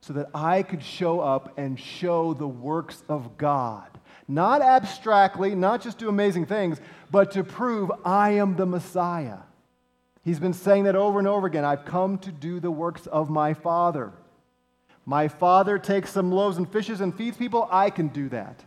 So 0.01 0.13
that 0.15 0.29
I 0.35 0.63
could 0.63 0.83
show 0.83 1.21
up 1.21 1.59
and 1.59 1.79
show 1.79 2.35
the 2.35 2.49
works 2.49 3.03
of 3.09 3.37
God. 3.37 3.89
Not 4.27 4.63
abstractly, 4.63 5.55
not 5.55 5.83
just 5.83 5.99
do 5.99 6.09
amazing 6.09 6.47
things, 6.47 6.81
but 7.11 7.33
to 7.33 7.45
prove 7.45 7.91
I 8.05 8.31
am 8.31 8.57
the 8.57 8.67
Messiah. 8.67 9.39
He's 10.23 10.41
been 10.41 10.55
saying 10.55 10.85
that 10.85 10.97
over 10.97 11.19
and 11.19 11.29
over 11.29 11.47
again. 11.47 11.65
I've 11.65 11.85
come 11.85 12.17
to 12.19 12.33
do 12.33 12.59
the 12.59 12.71
works 12.71 13.07
of 13.07 13.29
my 13.29 13.53
Father. 13.53 14.13
My 15.05 15.29
Father 15.29 15.79
takes 15.79 16.11
some 16.11 16.33
loaves 16.33 16.57
and 16.57 16.71
fishes 16.71 17.03
and 17.03 17.15
feeds 17.15 17.37
people. 17.37 17.69
I 17.71 17.91
can 17.91 18.09
do 18.09 18.31
that. 18.31 18.65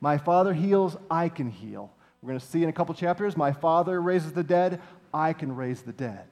My 0.00 0.16
Father 0.16 0.54
heals. 0.54 0.96
I 1.10 1.28
can 1.28 1.50
heal. 1.50 1.92
We're 2.22 2.28
going 2.28 2.40
to 2.40 2.46
see 2.46 2.62
in 2.62 2.70
a 2.70 2.72
couple 2.72 2.94
chapters. 2.94 3.36
My 3.36 3.52
Father 3.52 4.00
raises 4.00 4.32
the 4.32 4.42
dead. 4.42 4.80
I 5.12 5.34
can 5.34 5.54
raise 5.54 5.82
the 5.82 5.92
dead. 5.92 6.24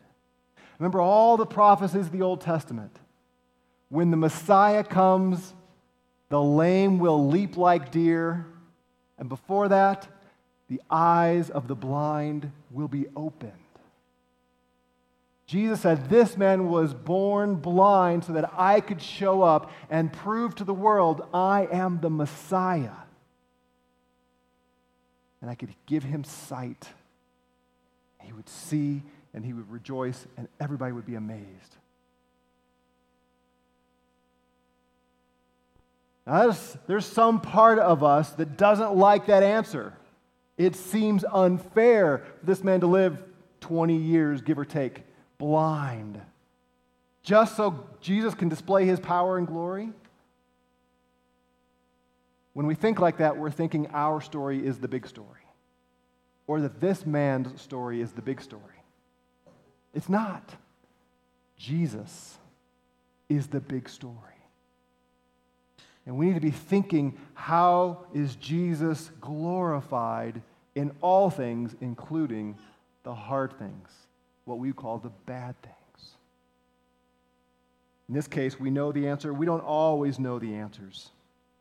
Remember 0.78 1.00
all 1.00 1.36
the 1.36 1.46
prophecies 1.46 2.06
of 2.06 2.12
the 2.12 2.22
Old 2.22 2.40
Testament. 2.40 2.98
When 3.90 4.10
the 4.10 4.16
Messiah 4.16 4.82
comes, 4.82 5.54
the 6.30 6.42
lame 6.42 6.98
will 6.98 7.28
leap 7.28 7.56
like 7.56 7.92
deer. 7.92 8.46
And 9.18 9.28
before 9.28 9.68
that, 9.68 10.08
the 10.68 10.80
eyes 10.90 11.50
of 11.50 11.68
the 11.68 11.74
blind 11.74 12.50
will 12.70 12.88
be 12.88 13.06
opened. 13.14 13.52
Jesus 15.46 15.82
said, 15.82 16.08
This 16.08 16.36
man 16.36 16.68
was 16.68 16.94
born 16.94 17.56
blind 17.56 18.24
so 18.24 18.32
that 18.32 18.50
I 18.56 18.80
could 18.80 19.02
show 19.02 19.42
up 19.42 19.70
and 19.90 20.12
prove 20.12 20.54
to 20.56 20.64
the 20.64 20.74
world 20.74 21.26
I 21.34 21.68
am 21.70 22.00
the 22.00 22.10
Messiah. 22.10 22.90
And 25.42 25.50
I 25.50 25.54
could 25.54 25.74
give 25.84 26.02
him 26.02 26.24
sight. 26.24 26.88
He 28.22 28.32
would 28.32 28.48
see 28.48 29.02
and 29.34 29.44
he 29.44 29.52
would 29.52 29.68
rejoice, 29.70 30.26
and 30.36 30.48
everybody 30.60 30.92
would 30.92 31.04
be 31.04 31.16
amazed. 31.16 31.76
Now, 36.26 36.44
there's, 36.44 36.78
there's 36.86 37.06
some 37.06 37.40
part 37.40 37.78
of 37.78 38.02
us 38.02 38.30
that 38.32 38.56
doesn't 38.56 38.96
like 38.96 39.26
that 39.26 39.42
answer. 39.42 39.92
It 40.56 40.76
seems 40.76 41.24
unfair 41.30 42.18
for 42.18 42.46
this 42.46 42.64
man 42.64 42.80
to 42.80 42.86
live 42.86 43.18
20 43.60 43.96
years, 43.96 44.40
give 44.40 44.58
or 44.58 44.64
take 44.64 45.02
blind, 45.38 46.20
just 47.22 47.56
so 47.56 47.88
Jesus 48.00 48.34
can 48.34 48.48
display 48.48 48.84
his 48.84 49.00
power 49.00 49.38
and 49.38 49.46
glory? 49.46 49.90
When 52.52 52.66
we 52.66 52.74
think 52.74 53.00
like 53.00 53.18
that, 53.18 53.36
we're 53.36 53.50
thinking 53.50 53.88
our 53.92 54.20
story 54.20 54.64
is 54.64 54.78
the 54.78 54.88
big 54.88 55.06
story, 55.06 55.40
or 56.46 56.60
that 56.60 56.80
this 56.80 57.04
man's 57.04 57.60
story 57.60 58.00
is 58.00 58.12
the 58.12 58.22
big 58.22 58.40
story. 58.40 58.62
It's 59.92 60.08
not. 60.08 60.54
Jesus 61.56 62.38
is 63.28 63.46
the 63.46 63.60
big 63.60 63.88
story. 63.88 64.33
And 66.06 66.16
we 66.16 66.26
need 66.26 66.34
to 66.34 66.40
be 66.40 66.50
thinking 66.50 67.18
how 67.34 68.06
is 68.12 68.36
Jesus 68.36 69.10
glorified 69.20 70.42
in 70.74 70.92
all 71.00 71.30
things, 71.30 71.74
including 71.80 72.56
the 73.04 73.14
hard 73.14 73.58
things? 73.58 73.88
what 74.44 74.58
we 74.58 74.72
call 74.72 74.98
the 74.98 75.10
bad 75.26 75.54
things. 75.62 76.16
In 78.08 78.14
this 78.14 78.28
case, 78.28 78.60
we 78.60 78.70
know 78.70 78.92
the 78.92 79.08
answer. 79.08 79.32
We 79.32 79.46
don't 79.46 79.64
always 79.64 80.18
know 80.18 80.38
the 80.38 80.54
answers, 80.54 81.10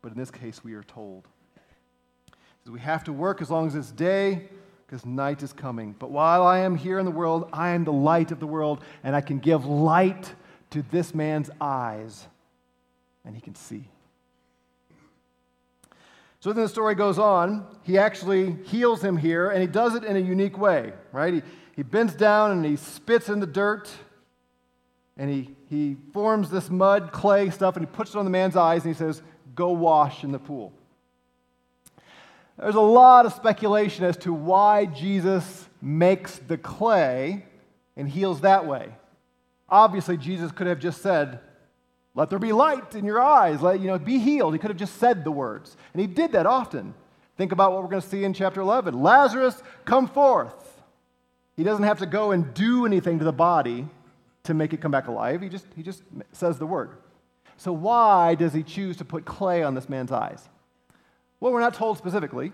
but 0.02 0.12
in 0.12 0.18
this 0.18 0.30
case, 0.30 0.62
we 0.62 0.74
are 0.74 0.82
told. 0.82 1.26
We 2.66 2.80
have 2.80 3.04
to 3.04 3.12
work 3.12 3.42
as 3.42 3.50
long 3.50 3.66
as 3.66 3.74
it's 3.74 3.90
day, 3.90 4.48
because 4.86 5.06
night 5.06 5.42
is 5.42 5.52
coming. 5.52 5.94
But 5.98 6.10
while 6.10 6.42
I 6.42 6.60
am 6.60 6.76
here 6.76 6.98
in 6.98 7.04
the 7.04 7.10
world, 7.10 7.48
I 7.52 7.70
am 7.70 7.84
the 7.84 7.92
light 7.92 8.30
of 8.30 8.40
the 8.40 8.46
world, 8.46 8.82
and 9.02 9.16
I 9.16 9.20
can 9.20 9.38
give 9.38 9.64
light 9.64 10.34
to 10.70 10.82
this 10.90 11.14
man's 11.14 11.50
eyes, 11.60 12.26
and 13.24 13.34
he 13.34 13.40
can 13.40 13.54
see. 13.54 13.88
So 16.44 16.52
then 16.52 16.64
the 16.64 16.68
story 16.68 16.94
goes 16.94 17.18
on. 17.18 17.66
He 17.84 17.96
actually 17.96 18.58
heals 18.64 19.02
him 19.02 19.16
here, 19.16 19.48
and 19.48 19.62
he 19.62 19.66
does 19.66 19.94
it 19.94 20.04
in 20.04 20.14
a 20.14 20.20
unique 20.20 20.58
way, 20.58 20.92
right? 21.10 21.32
He, 21.32 21.42
he 21.74 21.82
bends 21.82 22.12
down 22.14 22.50
and 22.50 22.62
he 22.66 22.76
spits 22.76 23.30
in 23.30 23.40
the 23.40 23.46
dirt 23.46 23.90
and 25.16 25.30
he, 25.30 25.56
he 25.70 25.96
forms 26.12 26.50
this 26.50 26.68
mud, 26.68 27.12
clay 27.12 27.48
stuff, 27.48 27.78
and 27.78 27.86
he 27.86 27.90
puts 27.90 28.10
it 28.10 28.18
on 28.18 28.26
the 28.26 28.30
man's 28.30 28.56
eyes 28.56 28.84
and 28.84 28.94
he 28.94 28.98
says, 28.98 29.22
Go 29.54 29.70
wash 29.70 30.22
in 30.22 30.32
the 30.32 30.38
pool. 30.38 30.74
There's 32.58 32.74
a 32.74 32.80
lot 32.80 33.24
of 33.24 33.32
speculation 33.32 34.04
as 34.04 34.18
to 34.18 34.34
why 34.34 34.84
Jesus 34.84 35.66
makes 35.80 36.36
the 36.40 36.58
clay 36.58 37.46
and 37.96 38.06
heals 38.06 38.42
that 38.42 38.66
way. 38.66 38.94
Obviously, 39.66 40.18
Jesus 40.18 40.52
could 40.52 40.66
have 40.66 40.78
just 40.78 41.00
said, 41.00 41.40
Let 42.14 42.30
there 42.30 42.38
be 42.38 42.52
light 42.52 42.94
in 42.94 43.04
your 43.04 43.20
eyes, 43.20 43.60
let 43.60 43.80
you 43.80 43.88
know, 43.88 43.98
be 43.98 44.18
healed. 44.18 44.54
He 44.54 44.58
could 44.58 44.70
have 44.70 44.78
just 44.78 44.98
said 44.98 45.24
the 45.24 45.32
words. 45.32 45.76
And 45.92 46.00
he 46.00 46.06
did 46.06 46.32
that 46.32 46.46
often. 46.46 46.94
Think 47.36 47.50
about 47.50 47.72
what 47.72 47.82
we're 47.82 47.88
going 47.88 48.02
to 48.02 48.08
see 48.08 48.22
in 48.22 48.32
chapter 48.32 48.60
11. 48.60 49.02
Lazarus, 49.02 49.60
come 49.84 50.06
forth. 50.06 50.82
He 51.56 51.64
doesn't 51.64 51.84
have 51.84 51.98
to 51.98 52.06
go 52.06 52.30
and 52.30 52.54
do 52.54 52.86
anything 52.86 53.18
to 53.18 53.24
the 53.24 53.32
body 53.32 53.88
to 54.44 54.54
make 54.54 54.72
it 54.72 54.80
come 54.80 54.90
back 54.90 55.08
alive. 55.08 55.40
He 55.40 55.48
just, 55.48 55.66
he 55.74 55.82
just 55.82 56.02
says 56.32 56.58
the 56.58 56.66
word. 56.66 56.90
So, 57.56 57.72
why 57.72 58.34
does 58.34 58.52
he 58.52 58.62
choose 58.62 58.96
to 58.98 59.04
put 59.04 59.24
clay 59.24 59.62
on 59.62 59.74
this 59.74 59.88
man's 59.88 60.12
eyes? 60.12 60.48
Well, 61.40 61.52
we're 61.52 61.60
not 61.60 61.74
told 61.74 61.98
specifically. 61.98 62.52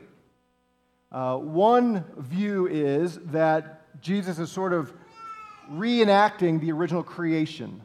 Uh, 1.10 1.36
one 1.36 2.04
view 2.18 2.66
is 2.68 3.18
that 3.26 4.00
Jesus 4.00 4.38
is 4.38 4.50
sort 4.50 4.72
of 4.72 4.92
reenacting 5.72 6.60
the 6.60 6.70
original 6.72 7.02
creation, 7.02 7.80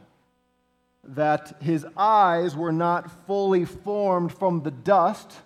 that 1.08 1.56
his 1.60 1.86
eyes 1.96 2.56
were 2.56 2.72
not 2.72 3.26
fully 3.26 3.64
formed 3.64 4.32
from 4.32 4.62
the 4.62 4.70
dust 4.70 5.36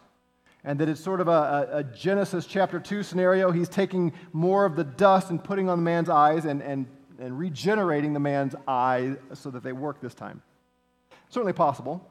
and 0.64 0.79
that 0.79 0.88
it's 0.88 1.01
sort 1.01 1.20
of 1.20 1.29
a, 1.29 1.68
a, 1.73 1.85
Genesis 1.85 2.44
chapter 2.44 2.79
2 2.79 3.03
scenario. 3.03 3.51
He's 3.51 3.68
taking 3.68 4.12
more 4.33 4.66
of 4.66 4.77
the 4.77 4.85
dust 4.85 5.31
and 5.31 5.42
putting 5.42 5.68
on 5.70 5.79
the 5.79 5.83
man's 5.83 6.11
eyes 6.11 6.44
and, 6.44 6.62
and, 6.62 6.87
and 7.18 7.38
regenerating 7.38 8.12
the 8.12 8.20
man's 8.20 8.55
eyes 8.68 9.16
so 9.33 9.51
that 9.51 9.62
they 9.62 9.73
work 9.73 10.01
this 10.01 10.14
time. 10.14 10.42
Certainly 11.31 11.55
possible. 11.55 12.07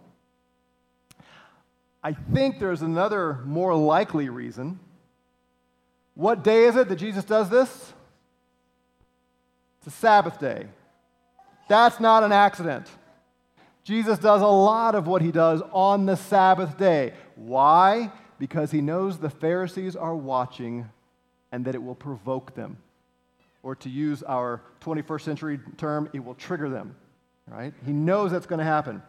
I 2.04 2.14
think 2.14 2.60
there's 2.60 2.82
another 2.82 3.40
more 3.46 3.76
likely 3.76 4.30
reason. 4.30 4.80
What 6.16 6.44
day 6.44 6.66
is 6.66 6.76
it 6.76 6.90
that 6.90 6.96
Jesus 6.96 7.24
does 7.26 7.50
this? 7.50 7.94
It's 9.80 9.88
a 9.88 9.98
Sabbath 9.98 10.40
day. 10.40 10.68
That's 11.68 12.00
not 12.00 12.24
an 12.24 12.32
accident. 12.32 12.88
Jesus 13.84 14.20
does 14.20 14.42
a 14.42 14.48
lot 14.48 14.96
of 14.96 15.08
what 15.08 15.22
he 15.22 15.32
does 15.32 15.62
on 15.72 16.06
the 16.06 16.16
Sabbath 16.16 16.78
day. 16.78 17.14
Why? 17.36 18.12
Because 18.38 18.72
he 18.72 18.82
knows 18.82 19.18
the 19.18 19.30
Pharisees 19.30 19.96
are 19.96 20.16
watching 20.16 20.90
and 21.52 21.66
that 21.66 21.76
it 21.76 21.84
will 21.84 21.96
provoke 21.96 22.54
them. 22.56 22.78
Or 23.64 23.76
to 23.76 23.90
use 23.90 24.24
our 24.24 24.62
21st 24.82 25.22
century 25.22 25.60
term, 25.78 26.10
it 26.14 26.24
will 26.24 26.36
trigger 26.36 26.70
them. 26.70 26.96
Right? 27.48 27.74
He 27.86 27.92
knows 27.92 28.32
that's 28.32 28.46
going 28.46 28.60
to 28.60 28.66
happen. 28.66 29.02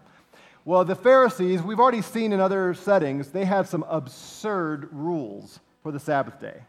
Well, 0.64 0.84
the 0.84 0.94
Pharisees, 0.94 1.62
we've 1.62 1.80
already 1.80 2.02
seen 2.02 2.32
in 2.32 2.40
other 2.40 2.74
settings, 2.74 3.30
they 3.30 3.44
had 3.44 3.68
some 3.68 3.84
absurd 3.88 4.88
rules 4.92 5.60
for 5.82 5.92
the 5.92 6.00
Sabbath 6.00 6.40
day. 6.40 6.62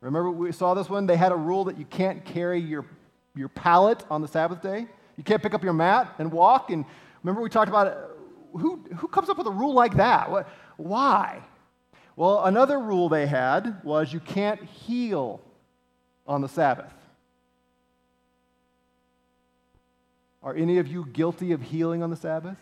Remember, 0.00 0.30
we 0.30 0.52
saw 0.52 0.74
this 0.74 0.88
one? 0.88 1.06
They 1.06 1.16
had 1.16 1.32
a 1.32 1.36
rule 1.36 1.64
that 1.64 1.78
you 1.78 1.84
can't 1.84 2.24
carry 2.24 2.60
your, 2.60 2.86
your 3.34 3.48
pallet 3.48 4.04
on 4.10 4.22
the 4.22 4.28
Sabbath 4.28 4.62
day. 4.62 4.86
You 5.16 5.24
can't 5.24 5.42
pick 5.42 5.54
up 5.54 5.62
your 5.62 5.72
mat 5.72 6.14
and 6.18 6.32
walk. 6.32 6.70
And 6.70 6.84
remember, 7.22 7.42
we 7.42 7.50
talked 7.50 7.68
about 7.68 7.86
it. 7.88 7.98
Who, 8.52 8.84
who 8.96 9.08
comes 9.08 9.28
up 9.28 9.38
with 9.38 9.46
a 9.46 9.52
rule 9.52 9.74
like 9.74 9.96
that? 9.96 10.30
What, 10.30 10.48
why? 10.76 11.42
Well, 12.16 12.44
another 12.44 12.78
rule 12.78 13.08
they 13.08 13.26
had 13.26 13.82
was 13.84 14.12
you 14.12 14.20
can't 14.20 14.62
heal 14.62 15.40
on 16.26 16.40
the 16.40 16.48
Sabbath. 16.48 16.92
Are 20.42 20.54
any 20.54 20.78
of 20.78 20.88
you 20.88 21.06
guilty 21.06 21.52
of 21.52 21.60
healing 21.60 22.02
on 22.02 22.10
the 22.10 22.16
Sabbath? 22.16 22.56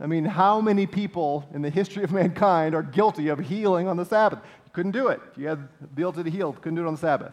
I 0.00 0.06
mean, 0.06 0.24
how 0.24 0.60
many 0.60 0.86
people 0.86 1.48
in 1.54 1.62
the 1.62 1.70
history 1.70 2.04
of 2.04 2.12
mankind 2.22 2.74
are 2.74 2.82
guilty 2.82 3.28
of 3.28 3.38
healing 3.38 3.88
on 3.88 3.96
the 3.96 4.04
Sabbath? 4.04 4.40
You 4.64 4.70
couldn't 4.72 4.92
do 4.92 5.08
it. 5.08 5.20
You 5.36 5.48
had 5.48 5.68
the 5.80 5.84
ability 5.84 6.24
to 6.24 6.30
heal, 6.30 6.52
couldn't 6.52 6.76
do 6.76 6.84
it 6.84 6.86
on 6.86 6.94
the 6.94 7.00
Sabbath. 7.00 7.32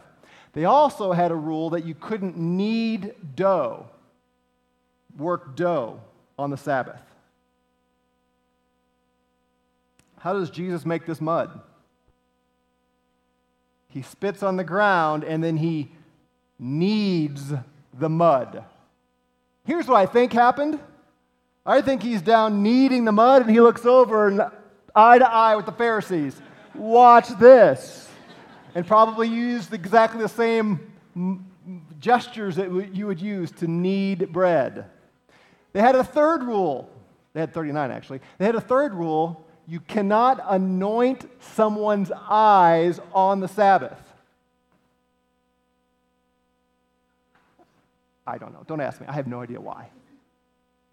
They 0.56 0.64
also 0.64 1.12
had 1.12 1.32
a 1.32 1.36
rule 1.36 1.68
that 1.70 1.84
you 1.84 1.94
couldn't 1.94 2.38
knead 2.38 3.14
dough, 3.36 3.90
work 5.18 5.54
dough 5.54 6.00
on 6.38 6.48
the 6.48 6.56
Sabbath. 6.56 7.02
How 10.18 10.32
does 10.32 10.48
Jesus 10.48 10.86
make 10.86 11.04
this 11.04 11.20
mud? 11.20 11.60
He 13.90 14.00
spits 14.00 14.42
on 14.42 14.56
the 14.56 14.64
ground 14.64 15.24
and 15.24 15.44
then 15.44 15.58
he 15.58 15.92
kneads 16.58 17.52
the 17.92 18.08
mud. 18.08 18.64
Here's 19.66 19.86
what 19.86 19.98
I 19.98 20.06
think 20.06 20.32
happened. 20.32 20.80
I 21.66 21.82
think 21.82 22.02
he's 22.02 22.22
down 22.22 22.62
kneading 22.62 23.04
the 23.04 23.12
mud 23.12 23.42
and 23.42 23.50
he 23.50 23.60
looks 23.60 23.84
over 23.84 24.28
and 24.28 24.40
eye 24.94 25.18
to 25.18 25.30
eye 25.30 25.54
with 25.54 25.66
the 25.66 25.72
Pharisees. 25.72 26.34
Watch 26.74 27.28
this. 27.38 28.05
And 28.76 28.86
probably 28.86 29.26
used 29.26 29.72
exactly 29.72 30.20
the 30.20 30.28
same 30.28 30.92
gestures 31.98 32.56
that 32.56 32.94
you 32.94 33.06
would 33.06 33.22
use 33.22 33.50
to 33.52 33.66
knead 33.66 34.30
bread. 34.34 34.84
They 35.72 35.80
had 35.80 35.94
a 35.94 36.04
third 36.04 36.42
rule. 36.42 36.90
They 37.32 37.40
had 37.40 37.54
39 37.54 37.90
actually. 37.90 38.20
They 38.36 38.44
had 38.44 38.54
a 38.54 38.60
third 38.60 38.92
rule 38.92 39.46
you 39.66 39.80
cannot 39.80 40.44
anoint 40.46 41.24
someone's 41.40 42.12
eyes 42.28 43.00
on 43.14 43.40
the 43.40 43.48
Sabbath. 43.48 43.98
I 48.26 48.36
don't 48.36 48.52
know. 48.52 48.62
Don't 48.66 48.82
ask 48.82 49.00
me. 49.00 49.06
I 49.08 49.12
have 49.12 49.26
no 49.26 49.40
idea 49.40 49.58
why. 49.58 49.88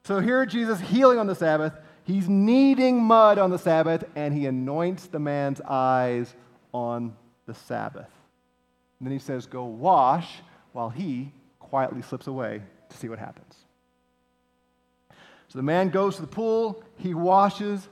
So 0.05 0.21
here 0.21 0.45
Jesus 0.45 0.79
healing 0.79 1.19
on 1.19 1.27
the 1.27 1.35
Sabbath. 1.35 1.73
He's 2.05 2.29
kneading 2.29 3.03
mud 3.03 3.37
on 3.39 3.49
the 3.49 3.59
Sabbath, 3.59 4.05
and 4.15 4.33
he 4.33 4.45
anoints 4.45 5.07
the 5.07 5.19
man's 5.19 5.59
eyes 5.59 6.33
on 6.73 7.13
the 7.45 7.53
Sabbath. 7.53 8.09
And 8.99 9.07
then 9.07 9.11
he 9.11 9.19
says, 9.19 9.45
Go 9.45 9.65
wash, 9.65 10.39
while 10.71 10.89
he 10.89 11.31
quietly 11.59 12.01
slips 12.01 12.27
away 12.27 12.61
to 12.89 12.97
see 12.97 13.09
what 13.09 13.19
happens. 13.19 13.55
So 15.47 15.59
the 15.59 15.63
man 15.63 15.89
goes 15.89 16.15
to 16.15 16.21
the 16.21 16.27
pool, 16.27 16.83
he 16.97 17.13
washes, 17.13 17.87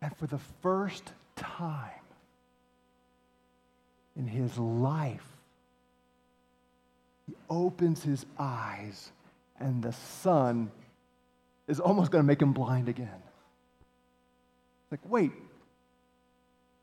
and 0.00 0.16
for 0.16 0.26
the 0.26 0.38
first 0.62 1.12
time 1.34 1.90
in 4.14 4.26
his 4.26 4.56
life, 4.56 5.26
he 7.26 7.34
opens 7.50 8.02
his 8.02 8.24
eyes, 8.38 9.10
and 9.58 9.82
the 9.82 9.92
sun 9.92 10.70
is 11.66 11.80
almost 11.80 12.12
going 12.12 12.22
to 12.22 12.26
make 12.26 12.40
him 12.40 12.52
blind 12.52 12.88
again. 12.88 13.22
It's 14.84 14.92
like, 14.92 15.10
wait, 15.10 15.32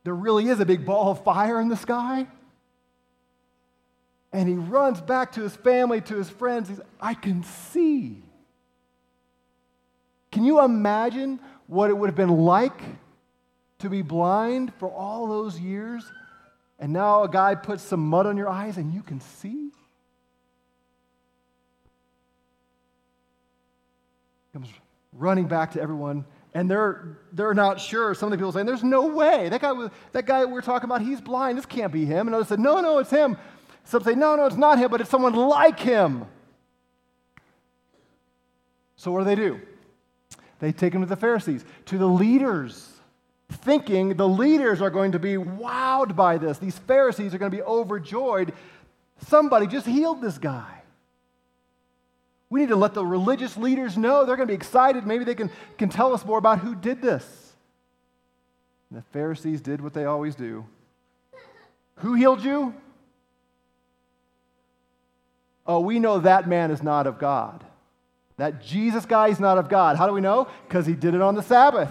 there 0.03 0.13
really 0.13 0.47
is 0.47 0.59
a 0.59 0.65
big 0.65 0.85
ball 0.85 1.11
of 1.11 1.23
fire 1.23 1.59
in 1.61 1.69
the 1.69 1.77
sky? 1.77 2.27
And 4.31 4.49
he 4.49 4.55
runs 4.55 4.99
back 4.99 5.33
to 5.33 5.41
his 5.41 5.55
family, 5.55 6.01
to 6.01 6.15
his 6.15 6.29
friends. 6.29 6.67
He's, 6.67 6.81
I 6.99 7.13
can 7.13 7.43
see. 7.43 8.23
Can 10.31 10.43
you 10.43 10.63
imagine 10.63 11.39
what 11.67 11.89
it 11.89 11.93
would 11.93 12.07
have 12.07 12.15
been 12.15 12.37
like 12.37 12.81
to 13.79 13.89
be 13.89 14.01
blind 14.01 14.73
for 14.79 14.89
all 14.89 15.27
those 15.27 15.59
years, 15.59 16.03
and 16.79 16.91
now 16.91 17.23
a 17.23 17.29
guy 17.29 17.53
puts 17.53 17.83
some 17.83 17.99
mud 17.99 18.25
on 18.25 18.35
your 18.35 18.49
eyes 18.49 18.77
and 18.77 18.91
you 18.91 19.03
can 19.03 19.21
see? 19.21 19.69
Comes 24.53 24.69
running 25.11 25.45
back 25.45 25.73
to 25.73 25.81
everyone, 25.81 26.25
and 26.53 26.69
they're, 26.69 27.17
they're 27.31 27.53
not 27.53 27.79
sure. 27.79 28.13
Some 28.13 28.27
of 28.27 28.31
the 28.31 28.37
people 28.37 28.51
saying, 28.51 28.65
There's 28.65 28.83
no 28.83 29.07
way. 29.07 29.49
That 29.49 29.61
guy, 29.61 29.89
that 30.11 30.25
guy 30.25 30.45
we're 30.45 30.61
talking 30.61 30.85
about, 30.85 31.01
he's 31.01 31.21
blind. 31.21 31.57
This 31.57 31.65
can't 31.65 31.91
be 31.91 32.05
him. 32.05 32.27
And 32.27 32.35
others 32.35 32.47
said, 32.47 32.59
No, 32.59 32.79
no, 32.81 32.99
it's 32.99 33.09
him. 33.09 33.37
Some 33.83 34.03
say, 34.03 34.15
No, 34.15 34.35
no, 34.35 34.45
it's 34.45 34.55
not 34.55 34.77
him, 34.77 34.91
but 34.91 35.01
it's 35.01 35.09
someone 35.09 35.33
like 35.33 35.79
him. 35.79 36.25
So 38.95 39.11
what 39.11 39.19
do 39.19 39.25
they 39.25 39.35
do? 39.35 39.59
They 40.59 40.71
take 40.71 40.93
him 40.93 41.01
to 41.01 41.07
the 41.07 41.15
Pharisees, 41.15 41.65
to 41.87 41.97
the 41.97 42.07
leaders 42.07 42.93
thinking 43.53 44.15
the 44.15 44.27
leaders 44.27 44.81
are 44.81 44.89
going 44.89 45.11
to 45.11 45.19
be 45.19 45.35
wowed 45.35 46.15
by 46.15 46.37
this. 46.37 46.57
These 46.57 46.79
Pharisees 46.79 47.33
are 47.33 47.37
going 47.37 47.51
to 47.51 47.57
be 47.57 47.63
overjoyed. 47.63 48.53
Somebody 49.27 49.67
just 49.67 49.85
healed 49.85 50.21
this 50.21 50.37
guy. 50.37 50.82
We 52.53 52.59
need 52.59 52.69
to 52.69 52.75
let 52.75 52.93
the 52.93 53.03
religious 53.03 53.57
leaders 53.57 53.97
know. 53.97 54.25
They're 54.25 54.35
going 54.35 54.47
to 54.47 54.51
be 54.51 54.55
excited. 54.55 55.07
Maybe 55.07 55.23
they 55.23 55.33
can, 55.33 55.49
can 55.79 55.89
tell 55.89 56.13
us 56.13 56.23
more 56.23 56.37
about 56.37 56.59
who 56.59 56.75
did 56.75 57.01
this. 57.01 57.25
And 58.91 58.99
the 58.99 59.03
Pharisees 59.11 59.59
did 59.59 59.81
what 59.81 59.95
they 59.95 60.05
always 60.05 60.35
do. 60.35 60.63
Who 61.95 62.13
healed 62.13 62.43
you? 62.43 62.75
Oh, 65.65 65.79
we 65.79 65.97
know 65.97 66.19
that 66.19 66.47
man 66.47 66.69
is 66.69 66.83
not 66.83 67.07
of 67.07 67.17
God. 67.17 67.63
That 68.37 68.61
Jesus 68.61 69.07
guy 69.07 69.29
is 69.29 69.39
not 69.39 69.57
of 69.57 69.67
God. 69.67 69.97
How 69.97 70.05
do 70.05 70.13
we 70.13 70.21
know? 70.21 70.47
Because 70.67 70.85
he 70.85 70.93
did 70.93 71.15
it 71.15 71.21
on 71.21 71.33
the 71.33 71.41
Sabbath. 71.41 71.89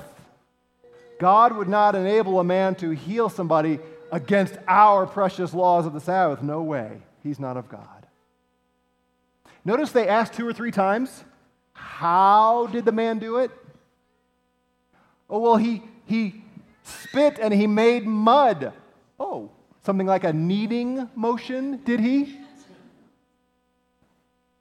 God 1.19 1.57
would 1.57 1.69
not 1.69 1.97
enable 1.97 2.39
a 2.39 2.45
man 2.45 2.77
to 2.77 2.91
heal 2.91 3.29
somebody 3.29 3.81
against 4.13 4.57
our 4.69 5.09
precious 5.09 5.53
laws 5.53 5.87
of 5.87 5.93
the 5.93 6.01
Sabbath. 6.01 6.41
No 6.41 6.63
way. 6.63 7.03
He's 7.25 7.41
not 7.41 7.57
of 7.57 7.69
God. 7.69 8.02
Notice 9.65 9.93
they 9.93 10.09
asked 10.09 10.35
two 10.35 10.47
or 10.47 10.53
three 10.53 10.71
times, 10.71 11.25
How 11.73 12.67
did 12.67 12.85
the 12.85 12.93
man 12.93 13.19
do 13.19 13.39
it? 13.39 13.51
Oh, 15.31 15.39
well, 15.41 15.57
he, 15.57 15.83
he 16.07 16.43
spit 16.83 17.39
and 17.41 17.55
he 17.55 17.67
made 17.67 18.07
mud. 18.07 18.73
Oh, 19.19 19.51
something 19.85 20.07
like 20.07 20.25
a 20.25 20.33
kneading 20.33 21.09
motion, 21.15 21.81
did 21.85 22.01
he? 22.01 22.39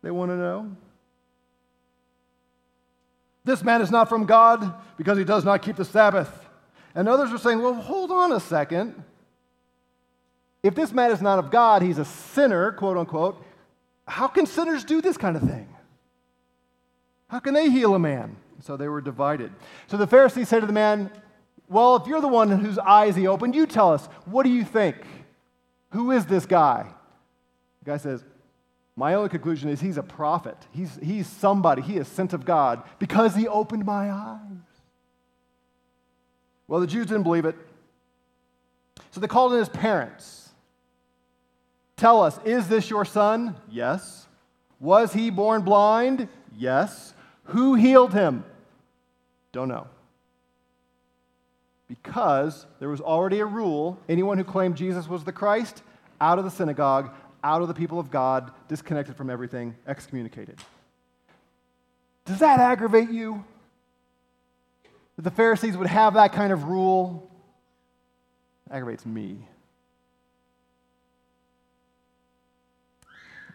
They 0.01 0.11
want 0.11 0.31
to 0.31 0.37
know. 0.37 0.75
This 3.43 3.63
man 3.63 3.81
is 3.81 3.91
not 3.91 4.07
from 4.07 4.25
God 4.25 4.73
because 4.97 5.17
he 5.17 5.23
does 5.23 5.43
not 5.43 5.61
keep 5.61 5.75
the 5.75 5.85
Sabbath. 5.85 6.47
And 6.93 7.07
others 7.07 7.31
are 7.31 7.37
saying, 7.37 7.61
well, 7.61 7.73
hold 7.73 8.11
on 8.11 8.31
a 8.31 8.39
second. 8.39 9.03
If 10.63 10.75
this 10.75 10.91
man 10.91 11.11
is 11.11 11.21
not 11.21 11.39
of 11.39 11.49
God, 11.49 11.81
he's 11.81 11.97
a 11.97 12.05
sinner, 12.05 12.71
quote 12.71 12.97
unquote. 12.97 13.43
How 14.07 14.27
can 14.27 14.45
sinners 14.45 14.83
do 14.83 15.01
this 15.01 15.17
kind 15.17 15.35
of 15.35 15.43
thing? 15.43 15.67
How 17.27 17.39
can 17.39 17.53
they 17.53 17.69
heal 17.69 17.95
a 17.95 17.99
man? 17.99 18.35
So 18.61 18.77
they 18.77 18.87
were 18.87 19.01
divided. 19.01 19.51
So 19.87 19.97
the 19.97 20.07
Pharisees 20.07 20.49
said 20.49 20.59
to 20.59 20.67
the 20.67 20.73
man, 20.73 21.09
Well, 21.69 21.95
if 21.95 22.07
you're 22.07 22.21
the 22.21 22.27
one 22.27 22.49
whose 22.49 22.77
eyes 22.77 23.15
he 23.15 23.27
opened, 23.27 23.55
you 23.55 23.65
tell 23.65 23.93
us, 23.93 24.05
what 24.25 24.43
do 24.43 24.49
you 24.49 24.63
think? 24.63 24.97
Who 25.91 26.11
is 26.11 26.25
this 26.25 26.45
guy? 26.45 26.85
The 27.83 27.91
guy 27.91 27.97
says, 27.97 28.23
My 28.95 29.13
only 29.13 29.29
conclusion 29.29 29.69
is 29.69 29.81
he's 29.81 29.97
a 29.97 30.03
prophet. 30.03 30.57
He's, 30.71 30.97
he's 31.01 31.27
somebody. 31.27 31.81
He 31.81 31.97
is 31.97 32.07
sent 32.07 32.33
of 32.33 32.45
God 32.45 32.83
because 32.99 33.35
he 33.35 33.47
opened 33.47 33.85
my 33.85 34.11
eyes. 34.11 34.39
Well, 36.67 36.79
the 36.79 36.87
Jews 36.87 37.07
didn't 37.07 37.23
believe 37.23 37.45
it. 37.45 37.55
So 39.11 39.19
they 39.19 39.27
called 39.27 39.53
in 39.53 39.59
his 39.59 39.69
parents. 39.69 40.40
Tell 42.01 42.23
us, 42.23 42.39
is 42.45 42.67
this 42.67 42.89
your 42.89 43.05
son? 43.05 43.55
Yes. 43.69 44.25
Was 44.79 45.13
he 45.13 45.29
born 45.29 45.61
blind? 45.61 46.27
Yes. 46.57 47.13
Who 47.43 47.75
healed 47.75 48.11
him? 48.11 48.43
Don't 49.51 49.67
know. 49.67 49.85
because 51.87 52.65
there 52.79 52.89
was 52.89 53.01
already 53.01 53.39
a 53.39 53.45
rule 53.45 53.99
anyone 54.07 54.37
who 54.37 54.43
claimed 54.43 54.77
Jesus 54.77 55.07
was 55.07 55.23
the 55.25 55.31
Christ, 55.31 55.83
out 56.21 56.39
of 56.39 56.45
the 56.45 56.51
synagogue, 56.51 57.13
out 57.43 57.61
of 57.61 57.67
the 57.67 57.73
people 57.73 57.99
of 57.99 58.09
God, 58.09 58.51
disconnected 58.67 59.15
from 59.15 59.29
everything, 59.29 59.75
excommunicated. 59.85 60.57
Does 62.25 62.39
that 62.39 62.59
aggravate 62.59 63.09
you? 63.11 63.43
That 65.17 65.23
the 65.23 65.31
Pharisees 65.31 65.75
would 65.75 65.87
have 65.87 66.13
that 66.13 66.31
kind 66.31 66.53
of 66.53 66.63
rule? 66.63 67.29
It 68.69 68.73
aggravates 68.73 69.05
me. 69.05 69.47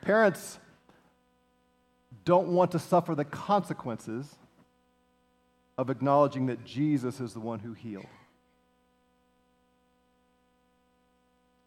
Parents 0.06 0.60
don't 2.24 2.46
want 2.46 2.70
to 2.70 2.78
suffer 2.78 3.16
the 3.16 3.24
consequences 3.24 4.32
of 5.76 5.90
acknowledging 5.90 6.46
that 6.46 6.64
Jesus 6.64 7.18
is 7.18 7.32
the 7.32 7.40
one 7.40 7.58
who 7.58 7.72
healed. 7.72 8.06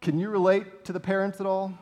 Can 0.00 0.18
you 0.18 0.30
relate 0.30 0.86
to 0.86 0.94
the 0.94 1.00
parents 1.00 1.38
at 1.38 1.44
all? 1.44 1.78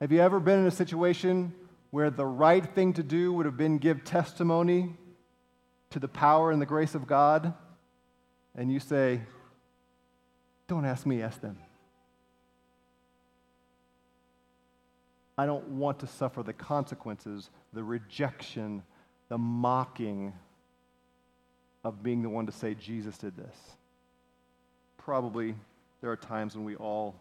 Have 0.00 0.10
you 0.10 0.18
ever 0.18 0.40
been 0.40 0.58
in 0.58 0.66
a 0.66 0.72
situation 0.72 1.54
where 1.92 2.10
the 2.10 2.26
right 2.26 2.66
thing 2.74 2.94
to 2.94 3.04
do 3.04 3.32
would 3.32 3.46
have 3.46 3.56
been 3.56 3.78
give 3.78 4.02
testimony 4.02 4.96
to 5.90 6.00
the 6.00 6.08
power 6.08 6.50
and 6.50 6.60
the 6.60 6.66
grace 6.66 6.96
of 6.96 7.06
God? 7.06 7.54
And 8.56 8.72
you 8.72 8.80
say, 8.80 9.20
Don't 10.66 10.84
ask 10.84 11.06
me, 11.06 11.22
ask 11.22 11.40
them. 11.40 11.56
I 15.40 15.46
don't 15.46 15.66
want 15.68 15.98
to 16.00 16.06
suffer 16.06 16.42
the 16.42 16.52
consequences, 16.52 17.48
the 17.72 17.82
rejection, 17.82 18.82
the 19.30 19.38
mocking 19.38 20.34
of 21.82 22.02
being 22.02 22.20
the 22.20 22.28
one 22.28 22.44
to 22.44 22.52
say, 22.52 22.74
Jesus 22.74 23.16
did 23.16 23.34
this. 23.38 23.56
Probably 24.98 25.54
there 26.02 26.10
are 26.10 26.16
times 26.16 26.56
when 26.56 26.66
we 26.66 26.76
all 26.76 27.14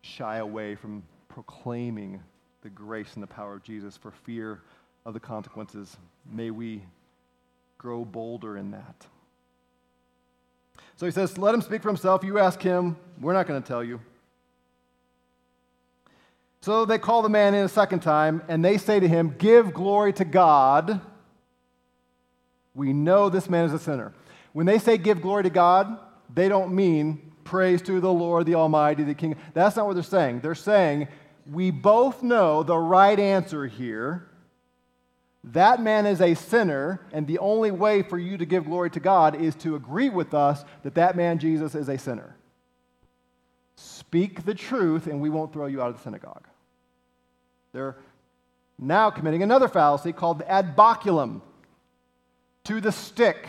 shy 0.00 0.38
away 0.38 0.74
from 0.74 1.02
proclaiming 1.28 2.22
the 2.62 2.70
grace 2.70 3.12
and 3.12 3.22
the 3.22 3.26
power 3.26 3.52
of 3.52 3.62
Jesus 3.62 3.98
for 3.98 4.10
fear 4.10 4.62
of 5.04 5.12
the 5.12 5.20
consequences. 5.20 5.98
May 6.32 6.50
we 6.50 6.82
grow 7.76 8.06
bolder 8.06 8.56
in 8.56 8.70
that. 8.70 9.06
So 10.96 11.04
he 11.04 11.12
says, 11.12 11.36
Let 11.36 11.54
him 11.54 11.60
speak 11.60 11.82
for 11.82 11.90
himself. 11.90 12.24
You 12.24 12.38
ask 12.38 12.62
him. 12.62 12.96
We're 13.20 13.34
not 13.34 13.46
going 13.46 13.62
to 13.62 13.68
tell 13.68 13.84
you. 13.84 14.00
So 16.66 16.84
they 16.84 16.98
call 16.98 17.22
the 17.22 17.28
man 17.28 17.54
in 17.54 17.64
a 17.64 17.68
second 17.68 18.00
time, 18.00 18.42
and 18.48 18.64
they 18.64 18.76
say 18.76 18.98
to 18.98 19.06
him, 19.06 19.36
Give 19.38 19.72
glory 19.72 20.12
to 20.14 20.24
God. 20.24 21.00
We 22.74 22.92
know 22.92 23.28
this 23.28 23.48
man 23.48 23.66
is 23.66 23.72
a 23.72 23.78
sinner. 23.78 24.12
When 24.52 24.66
they 24.66 24.80
say 24.80 24.98
give 24.98 25.22
glory 25.22 25.44
to 25.44 25.50
God, 25.50 25.96
they 26.34 26.48
don't 26.48 26.74
mean 26.74 27.30
praise 27.44 27.80
to 27.82 28.00
the 28.00 28.12
Lord, 28.12 28.46
the 28.46 28.56
Almighty, 28.56 29.04
the 29.04 29.14
King. 29.14 29.36
That's 29.54 29.76
not 29.76 29.86
what 29.86 29.94
they're 29.94 30.02
saying. 30.02 30.40
They're 30.40 30.56
saying, 30.56 31.06
We 31.48 31.70
both 31.70 32.24
know 32.24 32.64
the 32.64 32.76
right 32.76 33.20
answer 33.20 33.68
here. 33.68 34.26
That 35.44 35.80
man 35.80 36.04
is 36.04 36.20
a 36.20 36.34
sinner, 36.34 37.00
and 37.12 37.28
the 37.28 37.38
only 37.38 37.70
way 37.70 38.02
for 38.02 38.18
you 38.18 38.36
to 38.38 38.44
give 38.44 38.64
glory 38.64 38.90
to 38.90 38.98
God 38.98 39.40
is 39.40 39.54
to 39.56 39.76
agree 39.76 40.08
with 40.08 40.34
us 40.34 40.64
that 40.82 40.96
that 40.96 41.14
man, 41.14 41.38
Jesus, 41.38 41.76
is 41.76 41.88
a 41.88 41.96
sinner. 41.96 42.34
Speak 43.76 44.44
the 44.44 44.54
truth, 44.54 45.06
and 45.06 45.20
we 45.20 45.30
won't 45.30 45.52
throw 45.52 45.66
you 45.66 45.80
out 45.80 45.90
of 45.90 45.98
the 45.98 46.02
synagogue. 46.02 46.42
They're 47.76 47.96
now 48.78 49.10
committing 49.10 49.42
another 49.42 49.68
fallacy 49.68 50.14
called 50.14 50.38
the 50.38 50.50
ad 50.50 50.74
baculum 50.74 51.42
to 52.64 52.80
the 52.80 52.90
stick. 52.90 53.46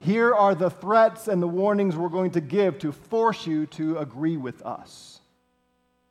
Here 0.00 0.34
are 0.34 0.54
the 0.54 0.68
threats 0.68 1.28
and 1.28 1.42
the 1.42 1.48
warnings 1.48 1.96
we're 1.96 2.10
going 2.10 2.32
to 2.32 2.42
give 2.42 2.78
to 2.80 2.92
force 2.92 3.46
you 3.46 3.64
to 3.68 3.96
agree 3.96 4.36
with 4.36 4.60
us. 4.66 5.20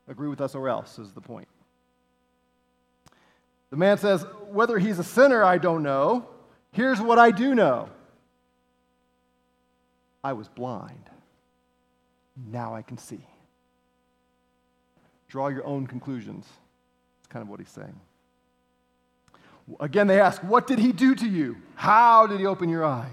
Agree 0.08 0.30
with 0.30 0.42
us 0.42 0.56
or 0.56 0.68
else 0.68 0.98
is 0.98 1.12
the 1.12 1.22
point. 1.22 1.48
The 3.70 3.78
man 3.78 4.00
says, 4.00 4.26
Whether 4.50 4.80
he's 4.80 4.98
a 4.98 5.04
sinner, 5.04 5.44
I 5.44 5.60
don't 5.60 5.84
know. 5.84 6.28
Here's 6.72 7.00
what 7.00 7.20
I 7.20 7.30
do 7.30 7.54
know 7.54 7.88
I 10.24 10.34
was 10.34 10.48
blind. 10.50 11.08
Now 12.36 12.74
I 12.74 12.82
can 12.82 12.98
see. 12.98 13.28
Draw 15.28 15.50
your 15.50 15.68
own 15.68 15.86
conclusions 15.86 16.48
kind 17.32 17.42
of 17.42 17.50
what 17.50 17.60
he's 17.60 17.70
saying. 17.70 18.00
Again, 19.80 20.08
they 20.08 20.20
ask, 20.20 20.44
What 20.44 20.68
did 20.68 20.80
he 20.80 20.92
do 20.92 21.16
to 21.16 21.28
you? 21.28 21.58
How 21.76 22.28
did 22.28 22.40
he 22.40 22.46
open 22.46 22.70
your 22.70 22.86
eyes? 22.86 23.10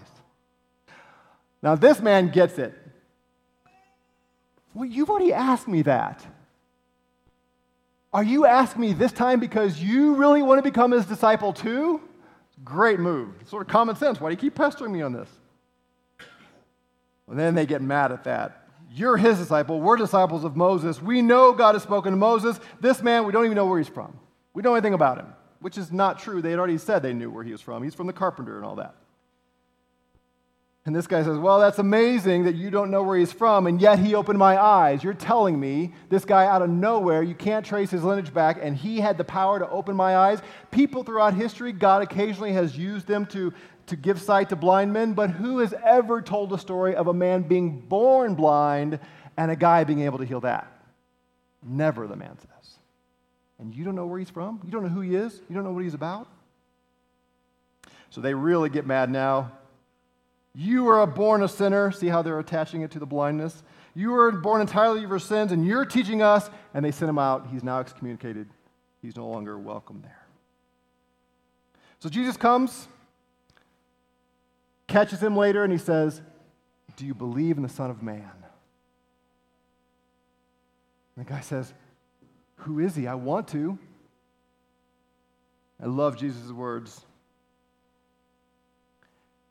Now, 1.63 1.75
this 1.75 2.01
man 2.01 2.29
gets 2.29 2.59
it. 2.59 2.75
Well, 4.75 4.85
you've 4.85 5.11
already 5.11 5.33
asked 5.33 5.67
me 5.67 5.83
that. 5.83 6.25
Are 8.13 8.23
you 8.23 8.47
asking 8.47 8.81
me 8.81 8.93
this 8.93 9.13
time 9.13 9.39
because 9.39 9.81
you 9.81 10.15
really 10.15 10.43
want 10.43 10.59
to 10.59 10.63
become 10.63 10.93
his 10.93 11.05
disciple 11.05 11.53
too? 11.53 12.01
Great 12.65 12.99
move. 12.99 13.35
Sort 13.47 13.63
of 13.63 13.69
common 13.69 13.97
sense. 13.97 14.21
Why 14.21 14.29
do 14.29 14.33
you 14.33 14.39
keep 14.39 14.55
pestering 14.55 14.93
me 14.93 15.03
on 15.03 15.13
this? 15.13 15.29
And 17.29 17.39
then 17.39 17.55
they 17.55 17.67
get 17.67 17.83
mad 17.83 18.11
at 18.13 18.25
that. 18.25 18.58
You're 18.91 19.17
his 19.17 19.39
disciple. 19.39 19.81
We're 19.81 19.97
disciples 19.97 20.45
of 20.45 20.57
Moses. 20.57 21.03
We 21.03 21.21
know 21.21 21.53
God 21.53 21.75
has 21.75 21.83
spoken 21.83 22.13
to 22.13 22.17
Moses. 22.17 22.59
This 22.81 23.03
man, 23.03 23.27
we 23.27 23.33
don't 23.33 23.45
even 23.45 23.57
know 23.57 23.67
where 23.67 23.79
he's 23.79 23.89
from. 23.89 24.19
We 24.55 24.63
know 24.63 24.75
anything 24.75 24.95
about 24.95 25.19
him, 25.19 25.27
which 25.61 25.77
is 25.77 25.93
not 25.93 26.19
true. 26.19 26.41
They 26.41 26.51
had 26.51 26.59
already 26.59 26.79
said 26.79 27.03
they 27.03 27.13
knew 27.13 27.31
where 27.31 27.45
he 27.45 27.53
was 27.53 27.61
from. 27.61 27.83
He's 27.83 27.95
from 27.95 28.07
the 28.07 28.13
carpenter 28.13 28.57
and 28.57 28.65
all 28.65 28.77
that. 28.77 28.95
And 30.89 30.97
this 30.97 31.07
guy 31.07 31.23
says, 31.23 31.37
Well, 31.37 31.61
that's 31.61 31.79
amazing 31.79 32.45
that 32.45 32.55
you 32.55 32.71
don't 32.71 32.91
know 32.91 33.03
where 33.03 33.19
he's 33.19 33.31
from, 33.31 33.67
and 33.67 33.79
yet 33.79 33.99
he 33.99 34.15
opened 34.15 34.39
my 34.39 34.59
eyes. 34.59 35.05
You're 35.05 35.13
telling 35.13 35.61
me 35.61 35.93
this 36.09 36.25
guy 36.25 36.47
out 36.47 36.63
of 36.63 36.71
nowhere, 36.71 37.23
you 37.23 37.35
can't 37.35 37.67
trace 37.67 37.91
his 37.91 38.03
lineage 38.03 38.33
back, 38.33 38.59
and 38.63 38.75
he 38.75 38.99
had 38.99 39.19
the 39.19 39.25
power 39.25 39.59
to 39.59 39.69
open 39.69 39.95
my 39.95 40.17
eyes. 40.17 40.41
People 40.71 41.05
throughout 41.05 41.35
history, 41.35 41.73
God 41.73 42.03
occasionally 42.03 42.55
has 42.55 42.79
used 42.79 43.07
them 43.07 43.27
to 43.27 43.53
to 43.89 43.97
give 43.97 44.21
sight 44.21 44.49
to 44.51 44.57
blind 44.57 44.93
men, 44.93 45.13
but 45.13 45.31
who 45.31 45.59
has 45.59 45.75
ever 45.85 46.23
told 46.23 46.53
a 46.53 46.59
story 46.59 46.95
of 46.95 47.09
a 47.09 47.15
man 47.15 47.43
being 47.43 47.81
born 47.81 48.35
blind 48.35 49.01
and 49.37 49.51
a 49.51 49.57
guy 49.57 49.85
being 49.85 50.01
able 50.01 50.19
to 50.19 50.25
heal 50.25 50.41
that? 50.41 50.67
Never, 51.63 52.07
the 52.07 52.17
man 52.17 52.39
says. 52.39 52.79
And 53.59 53.75
you 53.75 53.85
don't 53.85 53.95
know 53.95 54.07
where 54.07 54.19
he's 54.19 54.31
from? 54.31 54.61
You 54.65 54.71
don't 54.71 54.83
know 54.83 54.89
who 54.89 55.01
he 55.01 55.15
is? 55.15 55.41
You 55.49 55.55
don't 55.55 55.65
know 55.65 55.73
what 55.73 55.83
he's 55.83 55.95
about? 55.95 56.29
So 58.11 58.21
they 58.21 58.35
really 58.35 58.71
get 58.71 58.87
mad 58.87 59.11
now. 59.11 59.53
You 60.55 60.85
were 60.85 61.05
born 61.07 61.43
a 61.43 61.49
sinner. 61.49 61.91
See 61.91 62.09
how 62.09 62.23
they're 62.23 62.39
attaching 62.39 62.83
it 62.83 62.91
to 62.93 62.99
the 62.99 63.07
blindness? 63.07 63.63
You 63.95 64.11
were 64.11 64.33
born 64.33 64.61
entirely 64.61 65.03
of 65.03 65.11
your 65.11 65.19
sins, 65.19 65.53
and 65.53 65.67
you're 65.67 65.85
teaching 65.85 66.23
us. 66.23 66.49
And 66.75 66.85
they 66.85 66.91
send 66.91 67.09
him 67.09 67.19
out. 67.19 67.49
He's 67.51 67.63
now 67.63 67.81
excommunicated. 67.81 68.49
He's 69.03 69.17
no 69.17 69.29
longer 69.29 69.59
welcome 69.59 70.01
there. 70.03 70.27
So 72.01 72.09
Jesus 72.09 72.37
comes 72.37 72.89
catches 74.89 75.23
him 75.23 75.37
later 75.37 75.63
and 75.63 75.73
he 75.73 75.79
says, 75.79 76.21
Do 76.97 77.07
you 77.07 77.15
believe 77.15 77.57
in 77.57 77.63
the 77.63 77.69
Son 77.69 77.91
of 77.91 78.03
Man? 78.03 78.33
And 81.15 81.25
the 81.25 81.31
guy 81.31 81.41
says, 81.41 81.73
Who 82.57 82.81
is 82.81 82.97
he? 82.97 83.07
I 83.07 83.15
want 83.15 83.47
to. 83.49 83.79
I 85.81 85.87
love 85.87 86.17
Jesus' 86.17 86.51
words. 86.51 87.05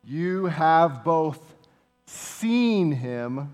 You 0.03 0.45
have 0.45 1.03
both 1.03 1.39
seen 2.05 2.91
him, 2.91 3.53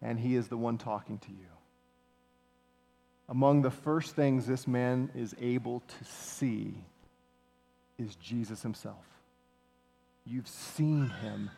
and 0.00 0.18
he 0.18 0.36
is 0.36 0.48
the 0.48 0.56
one 0.56 0.78
talking 0.78 1.18
to 1.18 1.30
you. 1.30 1.46
Among 3.28 3.62
the 3.62 3.70
first 3.70 4.14
things 4.14 4.46
this 4.46 4.66
man 4.66 5.10
is 5.14 5.34
able 5.40 5.80
to 5.80 6.04
see 6.04 6.74
is 7.98 8.14
Jesus 8.16 8.62
himself. 8.62 9.17
You've 10.28 10.48
seen 10.48 11.08
him, 11.22 11.50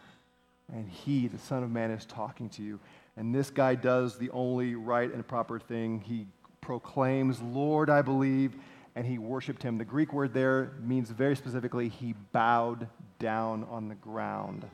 and 0.72 0.88
he, 0.88 1.26
the 1.26 1.38
Son 1.38 1.62
of 1.62 1.70
Man, 1.70 1.90
is 1.90 2.04
talking 2.06 2.48
to 2.50 2.62
you. 2.62 2.78
And 3.16 3.34
this 3.34 3.50
guy 3.50 3.74
does 3.74 4.16
the 4.16 4.30
only 4.30 4.74
right 4.74 5.12
and 5.12 5.26
proper 5.26 5.58
thing. 5.58 6.00
He 6.00 6.26
proclaims, 6.60 7.42
Lord, 7.42 7.90
I 7.90 8.02
believe, 8.02 8.54
and 8.94 9.04
he 9.04 9.18
worshiped 9.18 9.62
him. 9.62 9.78
The 9.78 9.84
Greek 9.84 10.12
word 10.12 10.32
there 10.32 10.72
means 10.80 11.10
very 11.10 11.34
specifically, 11.34 11.88
he 11.88 12.14
bowed 12.32 12.88
down 13.18 13.66
on 13.70 13.88
the 13.88 13.94
ground 13.96 14.64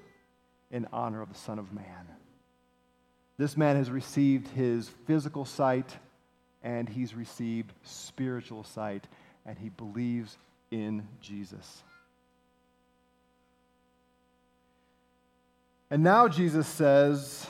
in 0.70 0.86
honor 0.92 1.22
of 1.22 1.30
the 1.30 1.38
Son 1.38 1.58
of 1.58 1.72
Man. 1.72 2.06
This 3.38 3.56
man 3.56 3.76
has 3.76 3.90
received 3.90 4.48
his 4.48 4.88
physical 5.06 5.44
sight 5.44 5.96
and 6.66 6.88
he's 6.88 7.14
received 7.14 7.72
spiritual 7.84 8.64
sight, 8.64 9.06
and 9.46 9.56
he 9.56 9.68
believes 9.68 10.36
in 10.72 11.06
Jesus. 11.20 11.84
And 15.90 16.02
now 16.02 16.26
Jesus 16.26 16.66
says 16.66 17.46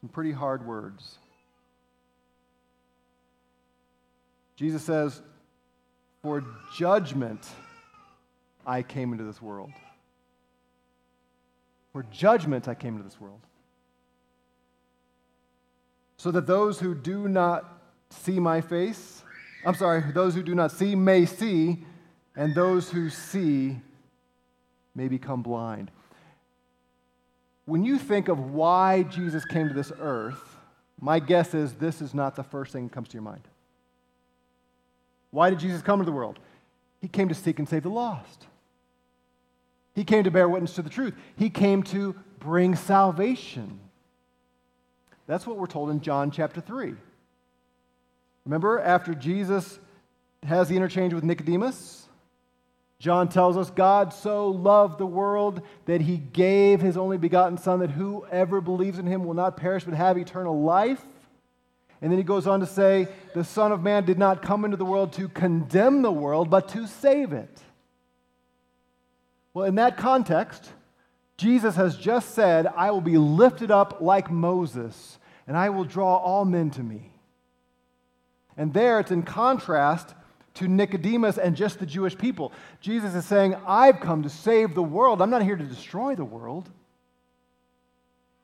some 0.00 0.08
pretty 0.08 0.32
hard 0.32 0.66
words. 0.66 1.18
Jesus 4.56 4.82
says, 4.82 5.20
For 6.22 6.44
judgment 6.74 7.46
I 8.66 8.82
came 8.82 9.12
into 9.12 9.24
this 9.24 9.42
world. 9.42 9.70
For 11.92 12.02
judgment 12.10 12.68
I 12.68 12.74
came 12.74 12.94
into 12.96 13.04
this 13.04 13.20
world. 13.20 13.40
So 16.16 16.30
that 16.30 16.46
those 16.46 16.80
who 16.80 16.94
do 16.94 17.28
not 17.28 17.80
see 18.10 18.40
my 18.40 18.60
face, 18.60 19.22
I'm 19.64 19.74
sorry, 19.74 20.02
those 20.12 20.34
who 20.34 20.42
do 20.42 20.54
not 20.54 20.72
see 20.72 20.94
may 20.94 21.26
see, 21.26 21.84
and 22.34 22.54
those 22.54 22.90
who 22.90 23.10
see 23.10 23.80
may 24.94 25.08
become 25.08 25.42
blind. 25.42 25.90
When 27.68 27.84
you 27.84 27.98
think 27.98 28.28
of 28.28 28.54
why 28.54 29.02
Jesus 29.02 29.44
came 29.44 29.68
to 29.68 29.74
this 29.74 29.92
earth, 30.00 30.56
my 30.98 31.20
guess 31.20 31.52
is 31.52 31.74
this 31.74 32.00
is 32.00 32.14
not 32.14 32.34
the 32.34 32.42
first 32.42 32.72
thing 32.72 32.84
that 32.84 32.94
comes 32.94 33.08
to 33.08 33.12
your 33.12 33.22
mind. 33.22 33.42
Why 35.32 35.50
did 35.50 35.58
Jesus 35.58 35.82
come 35.82 35.98
to 35.98 36.06
the 36.06 36.10
world? 36.10 36.38
He 37.02 37.08
came 37.08 37.28
to 37.28 37.34
seek 37.34 37.58
and 37.58 37.68
save 37.68 37.82
the 37.82 37.90
lost. 37.90 38.46
He 39.94 40.02
came 40.02 40.24
to 40.24 40.30
bear 40.30 40.48
witness 40.48 40.76
to 40.76 40.82
the 40.82 40.88
truth. 40.88 41.12
He 41.36 41.50
came 41.50 41.82
to 41.82 42.16
bring 42.38 42.74
salvation. 42.74 43.80
That's 45.26 45.46
what 45.46 45.58
we're 45.58 45.66
told 45.66 45.90
in 45.90 46.00
John 46.00 46.30
chapter 46.30 46.62
3. 46.62 46.94
Remember, 48.46 48.80
after 48.80 49.14
Jesus 49.14 49.78
has 50.42 50.70
the 50.70 50.76
interchange 50.76 51.12
with 51.12 51.22
Nicodemus, 51.22 52.07
John 52.98 53.28
tells 53.28 53.56
us 53.56 53.70
God 53.70 54.12
so 54.12 54.48
loved 54.48 54.98
the 54.98 55.06
world 55.06 55.62
that 55.84 56.00
he 56.00 56.16
gave 56.16 56.80
his 56.80 56.96
only 56.96 57.16
begotten 57.16 57.56
Son 57.56 57.78
that 57.78 57.90
whoever 57.90 58.60
believes 58.60 58.98
in 58.98 59.06
him 59.06 59.24
will 59.24 59.34
not 59.34 59.56
perish 59.56 59.84
but 59.84 59.94
have 59.94 60.18
eternal 60.18 60.62
life. 60.62 61.02
And 62.00 62.10
then 62.10 62.18
he 62.18 62.24
goes 62.24 62.46
on 62.46 62.60
to 62.60 62.66
say, 62.66 63.08
The 63.34 63.44
Son 63.44 63.70
of 63.70 63.82
Man 63.82 64.04
did 64.04 64.18
not 64.18 64.42
come 64.42 64.64
into 64.64 64.76
the 64.76 64.84
world 64.84 65.12
to 65.14 65.28
condemn 65.28 66.02
the 66.02 66.12
world, 66.12 66.50
but 66.50 66.68
to 66.70 66.86
save 66.86 67.32
it. 67.32 67.60
Well, 69.54 69.64
in 69.64 69.76
that 69.76 69.96
context, 69.96 70.70
Jesus 71.36 71.76
has 71.76 71.96
just 71.96 72.34
said, 72.34 72.66
I 72.66 72.90
will 72.90 73.00
be 73.00 73.18
lifted 73.18 73.70
up 73.70 74.00
like 74.00 74.30
Moses, 74.30 75.18
and 75.46 75.56
I 75.56 75.70
will 75.70 75.84
draw 75.84 76.16
all 76.16 76.44
men 76.44 76.70
to 76.72 76.82
me. 76.82 77.12
And 78.56 78.74
there 78.74 78.98
it's 78.98 79.12
in 79.12 79.22
contrast 79.22 80.14
to 80.58 80.68
Nicodemus 80.68 81.38
and 81.38 81.56
just 81.56 81.78
the 81.78 81.86
Jewish 81.86 82.16
people. 82.18 82.52
Jesus 82.80 83.14
is 83.14 83.24
saying, 83.24 83.56
I've 83.66 84.00
come 84.00 84.22
to 84.24 84.28
save 84.28 84.74
the 84.74 84.82
world. 84.82 85.22
I'm 85.22 85.30
not 85.30 85.42
here 85.42 85.56
to 85.56 85.64
destroy 85.64 86.14
the 86.14 86.24
world. 86.24 86.68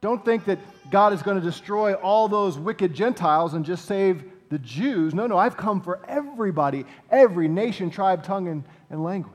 Don't 0.00 0.24
think 0.24 0.44
that 0.44 0.59
God 0.90 1.12
is 1.12 1.22
going 1.22 1.40
to 1.40 1.44
destroy 1.44 1.94
all 1.94 2.29
those 2.29 2.59
wicked 2.59 2.94
Gentiles 2.94 3.55
and 3.55 3.64
just 3.64 3.87
save 3.87 4.22
the 4.48 4.59
Jews. 4.59 5.14
No, 5.14 5.27
no, 5.27 5.37
I've 5.37 5.57
come 5.57 5.81
for 5.81 6.05
everybody, 6.07 6.85
every 7.11 7.48
nation, 7.48 7.90
tribe, 7.90 8.22
tongue, 8.22 8.46
and, 8.46 8.64
and 8.90 9.03
language. 9.03 9.35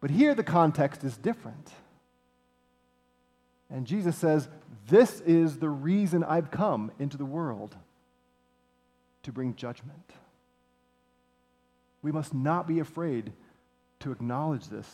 But 0.00 0.10
here 0.10 0.34
the 0.34 0.44
context 0.44 1.02
is 1.02 1.16
different. 1.16 1.70
And 3.70 3.86
Jesus 3.86 4.16
says, 4.16 4.48
This 4.88 5.20
is 5.22 5.58
the 5.58 5.70
reason 5.70 6.22
I've 6.22 6.50
come 6.50 6.92
into 6.98 7.16
the 7.16 7.24
world 7.24 7.74
to 9.22 9.32
bring 9.32 9.54
judgment. 9.54 10.12
We 12.02 12.12
must 12.12 12.34
not 12.34 12.66
be 12.66 12.80
afraid 12.80 13.32
to 14.00 14.12
acknowledge 14.12 14.68
this 14.68 14.88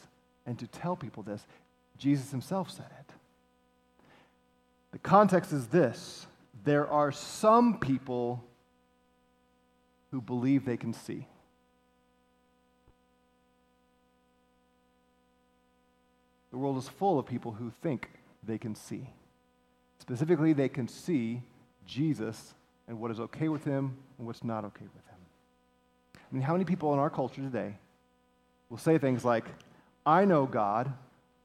and 0.47 0.59
to 0.59 0.67
tell 0.67 0.97
people 0.97 1.23
this. 1.23 1.47
Jesus 1.97 2.31
himself 2.31 2.71
said 2.71 2.87
it. 3.01 3.13
The 4.93 4.99
context 4.99 5.53
is 5.53 5.69
this 5.69 6.27
there 6.65 6.87
are 6.89 7.13
some 7.13 7.79
people 7.79 8.45
who 10.11 10.21
believe 10.21 10.65
they 10.65 10.77
can 10.77 10.93
see. 10.93 11.27
The 16.51 16.59
world 16.59 16.79
is 16.79 16.89
full 16.89 17.19
of 17.19 17.27
people 17.27 17.53
who 17.53 17.71
think 17.83 18.09
they 18.43 18.59
can 18.59 18.75
see. 18.75 19.11
Specifically, 19.99 20.53
they 20.53 20.69
can 20.69 20.89
see 20.89 21.43
Jesus 21.87 22.55
and 22.87 22.99
what 22.99 23.11
is 23.11 23.21
okay 23.21 23.49
with 23.49 23.65
him 23.65 23.97
and 24.17 24.27
what's 24.27 24.43
not 24.43 24.65
okay 24.65 24.87
with 24.95 25.05
him. 25.05 25.08
I 26.31 26.35
mean, 26.35 26.43
how 26.43 26.53
many 26.53 26.65
people 26.65 26.93
in 26.93 26.99
our 26.99 27.11
culture 27.11 27.41
today 27.41 27.75
will 28.69 28.79
say 28.79 28.99
things 28.99 29.25
like, 29.25 29.45
I 30.05 30.25
know 30.25 30.47
God, 30.47 30.93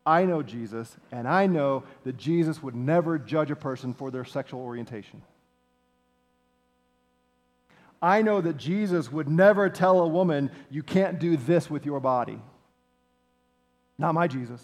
I 0.06 0.26
know 0.26 0.44
Jesus, 0.44 0.98
and 1.12 1.28
I 1.28 1.48
know 1.48 1.84
that 2.04 2.18
Jesus 2.18 2.62
would 2.62 2.76
never 2.76 3.18
judge 3.18 3.52
a 3.52 3.56
person 3.56 3.94
for 3.94 4.12
their 4.12 4.26
sexual 4.26 4.62
orientation. 4.62 5.22
I 8.02 8.22
know 8.22 8.42
that 8.42 8.58
Jesus 8.58 9.10
would 9.10 9.30
never 9.30 9.70
tell 9.70 10.02
a 10.02 10.08
woman, 10.08 10.52
you 10.70 10.84
can't 10.84 11.20
do 11.20 11.38
this 11.38 11.70
with 11.70 11.86
your 11.86 12.02
body. 12.02 12.42
Not 13.98 14.14
my 14.14 14.28
Jesus. 14.28 14.62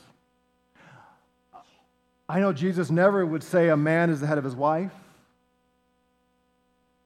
I 2.28 2.42
know 2.42 2.52
Jesus 2.52 2.92
never 2.92 3.26
would 3.26 3.44
say 3.44 3.70
a 3.70 3.78
man 3.78 4.10
is 4.10 4.20
the 4.20 4.28
head 4.28 4.38
of 4.38 4.44
his 4.44 4.56
wife. 4.56 4.92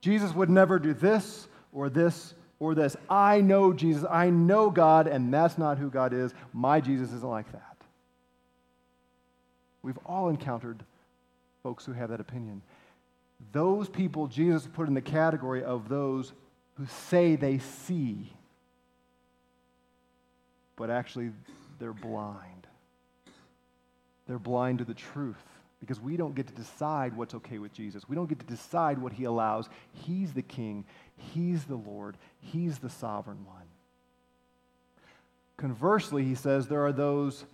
Jesus 0.02 0.34
would 0.34 0.49
never 0.49 0.80
do 0.80 0.95
this 0.95 1.47
or 1.71 1.88
this 1.89 2.34
or 2.60 2.76
this. 2.76 2.96
I 3.10 3.42
know 3.42 3.74
Jesus, 3.74 4.06
I 4.10 4.30
know 4.30 4.70
God, 4.70 5.08
and 5.08 5.34
that's 5.34 5.58
not 5.58 5.78
who 5.78 5.89
God 5.89 6.13
is. 6.13 6.34
My 6.54 6.80
Jesus 6.80 7.12
isn't 7.12 7.30
like 7.30 7.52
that. 7.52 7.78
We've 9.82 10.00
all 10.06 10.30
encountered 10.30 10.84
folks 11.62 11.86
who 11.86 11.94
have 11.94 12.10
that 12.10 12.20
opinion. 12.20 12.62
Those 13.52 13.89
people 13.89 14.28
Jesus 14.28 14.68
put 14.72 14.88
in 14.88 14.94
the 14.94 15.02
category 15.02 15.63
of 15.63 15.89
those 15.89 16.32
who 16.76 16.86
say 17.10 17.36
they 17.36 17.60
see, 17.60 18.32
but 20.76 20.89
actually 20.89 21.32
they're 21.80 21.94
blind. 21.94 22.68
They're 24.28 24.39
blind 24.39 24.80
to 24.80 24.86
the 24.86 24.94
truth 24.94 25.36
because 25.84 26.00
we 26.00 26.15
don't 26.15 26.34
get 26.34 26.48
to 26.48 26.54
decide 26.54 27.15
what's 27.15 27.34
okay 27.36 27.58
with 27.58 27.74
Jesus. 27.74 28.08
We 28.08 28.15
don't 28.15 28.30
get 28.30 28.39
to 28.39 28.46
decide 28.46 28.98
what 28.98 29.12
he 29.12 29.26
allows. 29.26 29.67
He's 29.91 30.32
the 30.34 30.41
king, 30.41 30.86
he's 31.34 31.65
the 31.65 31.76
Lord, 31.76 32.17
he's 32.39 32.80
the 32.80 32.89
sovereign 32.89 33.46
one. 33.46 33.65
Conversely, 35.58 36.24
he 36.24 36.36
says 36.36 36.67
there 36.67 36.86
are 36.86 36.93
those 36.93 37.46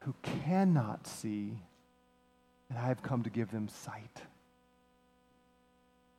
who 0.00 0.14
cannot 0.22 1.06
see, 1.06 1.58
and 2.68 2.78
I 2.78 2.88
have 2.88 3.02
come 3.02 3.22
to 3.22 3.30
give 3.30 3.50
them 3.50 3.68
sight. 3.68 4.22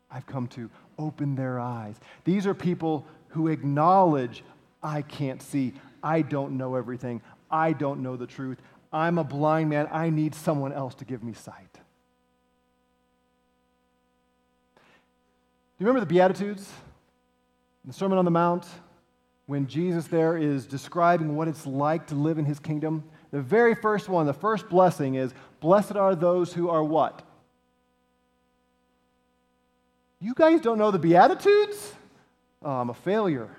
I've 0.10 0.26
come 0.26 0.48
to 0.48 0.70
open 0.98 1.36
their 1.36 1.60
eyes. 1.60 1.96
These 2.24 2.48
are 2.48 2.54
people 2.54 3.06
who 3.30 3.50
acknowledge, 3.50 4.44
I 4.82 5.02
can't 5.02 5.42
see, 5.42 5.74
I 6.02 6.22
don't 6.22 6.58
know 6.58 6.76
everything, 6.76 7.22
I 7.52 7.74
don't 7.74 8.02
know 8.02 8.16
the 8.16 8.26
truth, 8.26 8.60
I'm 8.92 9.18
a 9.18 9.24
blind 9.24 9.70
man. 9.70 9.88
I 9.92 10.10
need 10.10 10.34
someone 10.34 10.74
else 10.74 10.96
to 10.96 11.06
give 11.06 11.24
me 11.24 11.34
sight. 11.34 11.74
Do 14.74 15.84
you 15.84 15.86
remember 15.86 16.00
the 16.00 16.06
Beatitudes? 16.06 16.70
The 17.86 17.94
Sermon 17.94 18.18
on 18.18 18.26
the 18.26 18.32
Mount, 18.32 18.66
when 19.46 19.66
Jesus 19.66 20.08
there 20.08 20.38
is 20.38 20.66
describing 20.66 21.36
what 21.36 21.48
it's 21.48 21.66
like 21.66 22.08
to 22.08 22.16
live 22.16 22.38
in 22.38 22.46
his 22.46 22.60
kingdom. 22.60 23.04
The 23.32 23.42
very 23.42 23.74
first 23.74 24.10
one, 24.10 24.26
the 24.26 24.34
first 24.34 24.70
blessing 24.70 25.16
is 25.16 25.34
Blessed 25.60 25.96
are 25.96 26.16
those 26.16 26.54
who 26.54 26.70
are 26.70 26.84
what? 26.84 27.22
You 30.22 30.34
guys 30.34 30.62
don't 30.62 30.78
know 30.78 30.92
the 30.92 31.00
Beatitudes? 31.00 31.94
Oh, 32.62 32.72
I'm 32.72 32.90
a 32.90 32.94
failure. 32.94 33.50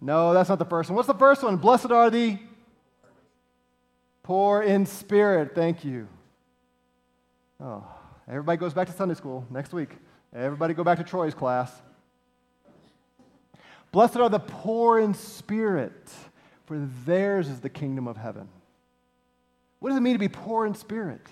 No, 0.00 0.32
that's 0.32 0.48
not 0.48 0.58
the 0.58 0.64
first 0.64 0.88
one. 0.88 0.96
What's 0.96 1.06
the 1.06 1.14
first 1.14 1.42
one? 1.42 1.56
Blessed 1.56 1.90
are 1.90 2.08
the 2.08 2.38
Poor 4.22 4.62
in 4.62 4.86
spirit. 4.86 5.54
Thank 5.54 5.84
you. 5.84 6.08
Oh, 7.60 7.84
everybody 8.28 8.58
goes 8.58 8.72
back 8.72 8.86
to 8.86 8.92
Sunday 8.92 9.14
school 9.14 9.46
next 9.50 9.72
week. 9.72 9.90
Everybody 10.34 10.74
go 10.74 10.84
back 10.84 10.98
to 10.98 11.04
Troy's 11.04 11.34
class. 11.34 11.70
Blessed 13.92 14.16
are 14.16 14.28
the 14.28 14.38
poor 14.38 15.00
in 15.00 15.14
spirit, 15.14 16.08
for 16.66 16.78
theirs 17.04 17.48
is 17.48 17.60
the 17.60 17.68
kingdom 17.68 18.06
of 18.06 18.16
heaven. 18.16 18.48
What 19.80 19.90
does 19.90 19.98
it 19.98 20.02
mean 20.02 20.14
to 20.14 20.18
be 20.18 20.28
poor 20.28 20.66
in 20.66 20.74
spirit? 20.74 21.26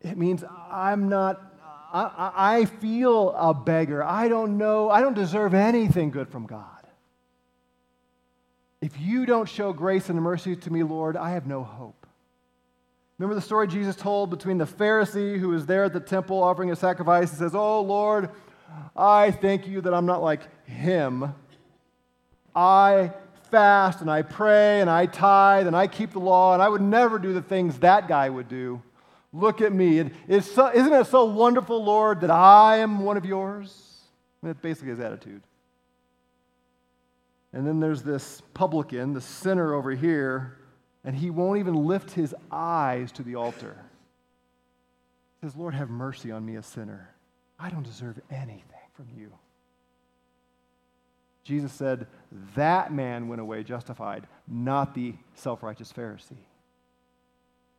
It 0.00 0.16
means 0.16 0.44
I'm 0.70 1.08
not, 1.08 1.42
I, 1.92 2.32
I 2.34 2.64
feel 2.64 3.30
a 3.36 3.52
beggar. 3.52 4.02
I 4.02 4.28
don't 4.28 4.56
know, 4.56 4.88
I 4.88 5.00
don't 5.00 5.14
deserve 5.14 5.54
anything 5.54 6.10
good 6.10 6.28
from 6.28 6.46
God. 6.46 6.77
If 8.80 9.00
you 9.00 9.26
don't 9.26 9.48
show 9.48 9.72
grace 9.72 10.08
and 10.08 10.20
mercy 10.20 10.54
to 10.54 10.72
me, 10.72 10.82
Lord, 10.82 11.16
I 11.16 11.30
have 11.30 11.46
no 11.46 11.64
hope. 11.64 12.06
Remember 13.18 13.34
the 13.34 13.40
story 13.40 13.66
Jesus 13.66 13.96
told 13.96 14.30
between 14.30 14.58
the 14.58 14.66
Pharisee 14.66 15.38
who 15.38 15.48
was 15.48 15.66
there 15.66 15.84
at 15.84 15.92
the 15.92 16.00
temple 16.00 16.40
offering 16.40 16.70
a 16.70 16.76
sacrifice? 16.76 17.30
and 17.30 17.38
says, 17.38 17.54
Oh, 17.54 17.80
Lord, 17.80 18.30
I 18.96 19.32
thank 19.32 19.66
you 19.66 19.80
that 19.80 19.92
I'm 19.92 20.06
not 20.06 20.22
like 20.22 20.42
him. 20.66 21.34
I 22.54 23.12
fast 23.50 24.00
and 24.00 24.10
I 24.10 24.22
pray 24.22 24.80
and 24.80 24.88
I 24.88 25.06
tithe 25.06 25.66
and 25.66 25.74
I 25.74 25.86
keep 25.86 26.12
the 26.12 26.20
law 26.20 26.52
and 26.52 26.62
I 26.62 26.68
would 26.68 26.82
never 26.82 27.18
do 27.18 27.32
the 27.32 27.42
things 27.42 27.78
that 27.78 28.06
guy 28.06 28.28
would 28.30 28.48
do. 28.48 28.82
Look 29.32 29.60
at 29.60 29.72
me. 29.72 29.98
Isn't 29.98 30.12
it 30.28 31.06
so 31.06 31.24
wonderful, 31.24 31.82
Lord, 31.82 32.20
that 32.20 32.30
I 32.30 32.76
am 32.76 33.00
one 33.00 33.16
of 33.16 33.24
yours? 33.24 34.00
That's 34.42 34.60
basically 34.60 34.90
his 34.90 35.00
attitude. 35.00 35.42
And 37.52 37.66
then 37.66 37.80
there's 37.80 38.02
this 38.02 38.42
publican, 38.54 39.14
the 39.14 39.20
sinner 39.20 39.74
over 39.74 39.90
here, 39.92 40.58
and 41.04 41.16
he 41.16 41.30
won't 41.30 41.58
even 41.58 41.74
lift 41.74 42.10
his 42.10 42.34
eyes 42.50 43.10
to 43.12 43.22
the 43.22 43.36
altar. 43.36 43.76
He 45.40 45.46
says, 45.46 45.56
Lord, 45.56 45.74
have 45.74 45.88
mercy 45.88 46.30
on 46.30 46.44
me, 46.44 46.56
a 46.56 46.62
sinner. 46.62 47.14
I 47.58 47.70
don't 47.70 47.84
deserve 47.84 48.20
anything 48.30 48.62
from 48.94 49.06
you. 49.16 49.32
Jesus 51.44 51.72
said, 51.72 52.06
That 52.54 52.92
man 52.92 53.28
went 53.28 53.40
away 53.40 53.62
justified, 53.62 54.26
not 54.46 54.94
the 54.94 55.14
self 55.34 55.62
righteous 55.62 55.92
Pharisee. 55.92 56.44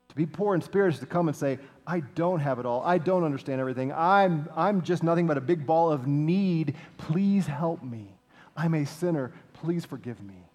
To 0.09 0.15
be 0.15 0.25
poor 0.25 0.55
in 0.55 0.61
spirit 0.61 0.95
is 0.95 0.99
to 1.01 1.05
come 1.05 1.27
and 1.27 1.37
say, 1.37 1.59
I 1.85 1.99
don't 1.99 2.39
have 2.39 2.57
it 2.57 2.65
all. 2.65 2.81
I 2.83 2.97
don't 2.97 3.23
understand 3.23 3.61
everything. 3.61 3.93
I'm, 3.93 4.49
I'm 4.55 4.81
just 4.81 5.03
nothing 5.03 5.27
but 5.27 5.37
a 5.37 5.41
big 5.41 5.67
ball 5.67 5.91
of 5.91 6.07
need. 6.07 6.75
Please 6.97 7.45
help 7.45 7.83
me. 7.83 8.17
I'm 8.57 8.73
a 8.73 8.85
sinner. 8.85 9.31
Please 9.61 9.85
forgive 9.85 10.21
me. 10.21 10.45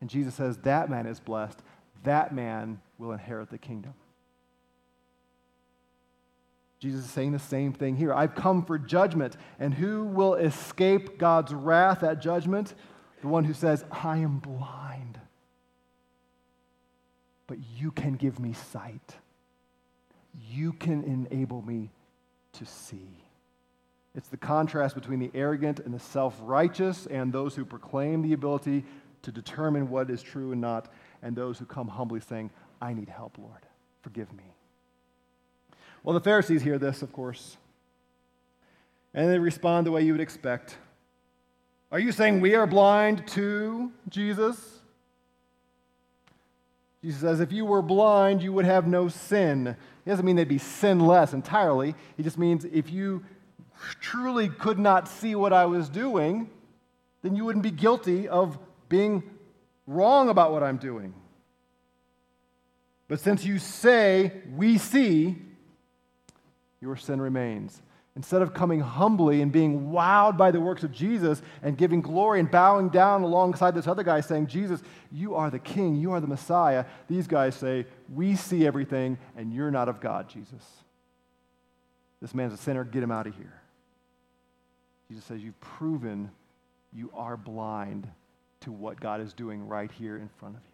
And 0.00 0.10
Jesus 0.10 0.34
says, 0.34 0.58
That 0.58 0.90
man 0.90 1.06
is 1.06 1.20
blessed. 1.20 1.60
That 2.04 2.34
man 2.34 2.80
will 2.98 3.12
inherit 3.12 3.50
the 3.50 3.58
kingdom. 3.58 3.94
Jesus 6.78 7.06
is 7.06 7.10
saying 7.10 7.32
the 7.32 7.40
same 7.40 7.72
thing 7.72 7.96
here. 7.96 8.14
I've 8.14 8.36
come 8.36 8.64
for 8.64 8.78
judgment. 8.78 9.36
And 9.58 9.74
who 9.74 10.04
will 10.04 10.34
escape 10.34 11.18
God's 11.18 11.52
wrath 11.52 12.04
at 12.04 12.20
judgment? 12.20 12.74
The 13.20 13.28
one 13.28 13.44
who 13.44 13.52
says, 13.52 13.84
I 13.90 14.18
am 14.18 14.38
blind, 14.38 15.18
but 17.48 17.58
you 17.76 17.90
can 17.90 18.14
give 18.14 18.38
me 18.38 18.52
sight. 18.52 19.16
You 20.52 20.72
can 20.72 21.02
enable 21.02 21.62
me 21.62 21.90
to 22.54 22.64
see. 22.64 23.24
It's 24.18 24.28
the 24.28 24.36
contrast 24.36 24.96
between 24.96 25.20
the 25.20 25.30
arrogant 25.32 25.78
and 25.78 25.94
the 25.94 26.00
self 26.00 26.36
righteous, 26.42 27.06
and 27.06 27.32
those 27.32 27.54
who 27.54 27.64
proclaim 27.64 28.20
the 28.20 28.32
ability 28.32 28.84
to 29.22 29.30
determine 29.30 29.88
what 29.88 30.10
is 30.10 30.22
true 30.22 30.50
and 30.50 30.60
not, 30.60 30.92
and 31.22 31.36
those 31.36 31.56
who 31.56 31.64
come 31.64 31.86
humbly 31.86 32.18
saying, 32.18 32.50
I 32.82 32.94
need 32.94 33.08
help, 33.08 33.38
Lord. 33.38 33.64
Forgive 34.02 34.32
me. 34.32 34.42
Well, 36.02 36.14
the 36.14 36.20
Pharisees 36.20 36.62
hear 36.62 36.78
this, 36.78 37.00
of 37.00 37.12
course, 37.12 37.58
and 39.14 39.30
they 39.30 39.38
respond 39.38 39.86
the 39.86 39.92
way 39.92 40.02
you 40.02 40.12
would 40.12 40.20
expect. 40.20 40.76
Are 41.92 42.00
you 42.00 42.10
saying 42.10 42.40
we 42.40 42.56
are 42.56 42.66
blind 42.66 43.24
to 43.28 43.92
Jesus? 44.08 44.80
Jesus 47.04 47.20
says, 47.20 47.38
if 47.38 47.52
you 47.52 47.64
were 47.64 47.82
blind, 47.82 48.42
you 48.42 48.52
would 48.52 48.64
have 48.64 48.88
no 48.88 49.06
sin. 49.06 49.76
He 50.04 50.10
doesn't 50.10 50.26
mean 50.26 50.34
they'd 50.34 50.48
be 50.48 50.58
sinless 50.58 51.32
entirely. 51.32 51.94
He 52.16 52.24
just 52.24 52.36
means 52.36 52.64
if 52.64 52.90
you 52.90 53.22
truly 54.00 54.48
could 54.48 54.78
not 54.78 55.08
see 55.08 55.34
what 55.34 55.52
I 55.52 55.66
was 55.66 55.88
doing, 55.88 56.50
then 57.22 57.34
you 57.34 57.44
wouldn't 57.44 57.62
be 57.62 57.70
guilty 57.70 58.28
of 58.28 58.58
being 58.88 59.22
wrong 59.86 60.28
about 60.28 60.52
what 60.52 60.62
I'm 60.62 60.76
doing. 60.76 61.14
But 63.08 63.20
since 63.20 63.44
you 63.44 63.58
say, 63.58 64.32
we 64.54 64.78
see, 64.78 65.36
your 66.80 66.96
sin 66.96 67.20
remains. 67.20 67.80
Instead 68.14 68.42
of 68.42 68.52
coming 68.52 68.80
humbly 68.80 69.42
and 69.42 69.52
being 69.52 69.90
wowed 69.90 70.36
by 70.36 70.50
the 70.50 70.60
works 70.60 70.82
of 70.82 70.92
Jesus 70.92 71.40
and 71.62 71.78
giving 71.78 72.00
glory 72.00 72.40
and 72.40 72.50
bowing 72.50 72.88
down 72.88 73.22
alongside 73.22 73.74
this 73.74 73.86
other 73.86 74.02
guy 74.02 74.20
saying, 74.20 74.48
Jesus, 74.48 74.82
you 75.12 75.36
are 75.36 75.50
the 75.50 75.58
king, 75.58 75.94
you 75.94 76.12
are 76.12 76.20
the 76.20 76.26
Messiah, 76.26 76.84
these 77.08 77.28
guys 77.28 77.54
say, 77.54 77.86
We 78.12 78.34
see 78.34 78.66
everything 78.66 79.18
and 79.36 79.52
you're 79.52 79.70
not 79.70 79.88
of 79.88 80.00
God, 80.00 80.28
Jesus. 80.28 80.64
This 82.20 82.34
man's 82.34 82.52
a 82.52 82.56
sinner, 82.56 82.82
get 82.82 83.02
him 83.02 83.12
out 83.12 83.28
of 83.28 83.36
here. 83.36 83.62
Jesus 85.08 85.24
says, 85.24 85.42
You've 85.42 85.60
proven 85.60 86.30
you 86.92 87.10
are 87.14 87.36
blind 87.36 88.08
to 88.60 88.72
what 88.72 89.00
God 89.00 89.20
is 89.20 89.32
doing 89.32 89.66
right 89.66 89.90
here 89.90 90.16
in 90.16 90.28
front 90.38 90.56
of 90.56 90.62
you. 90.62 90.68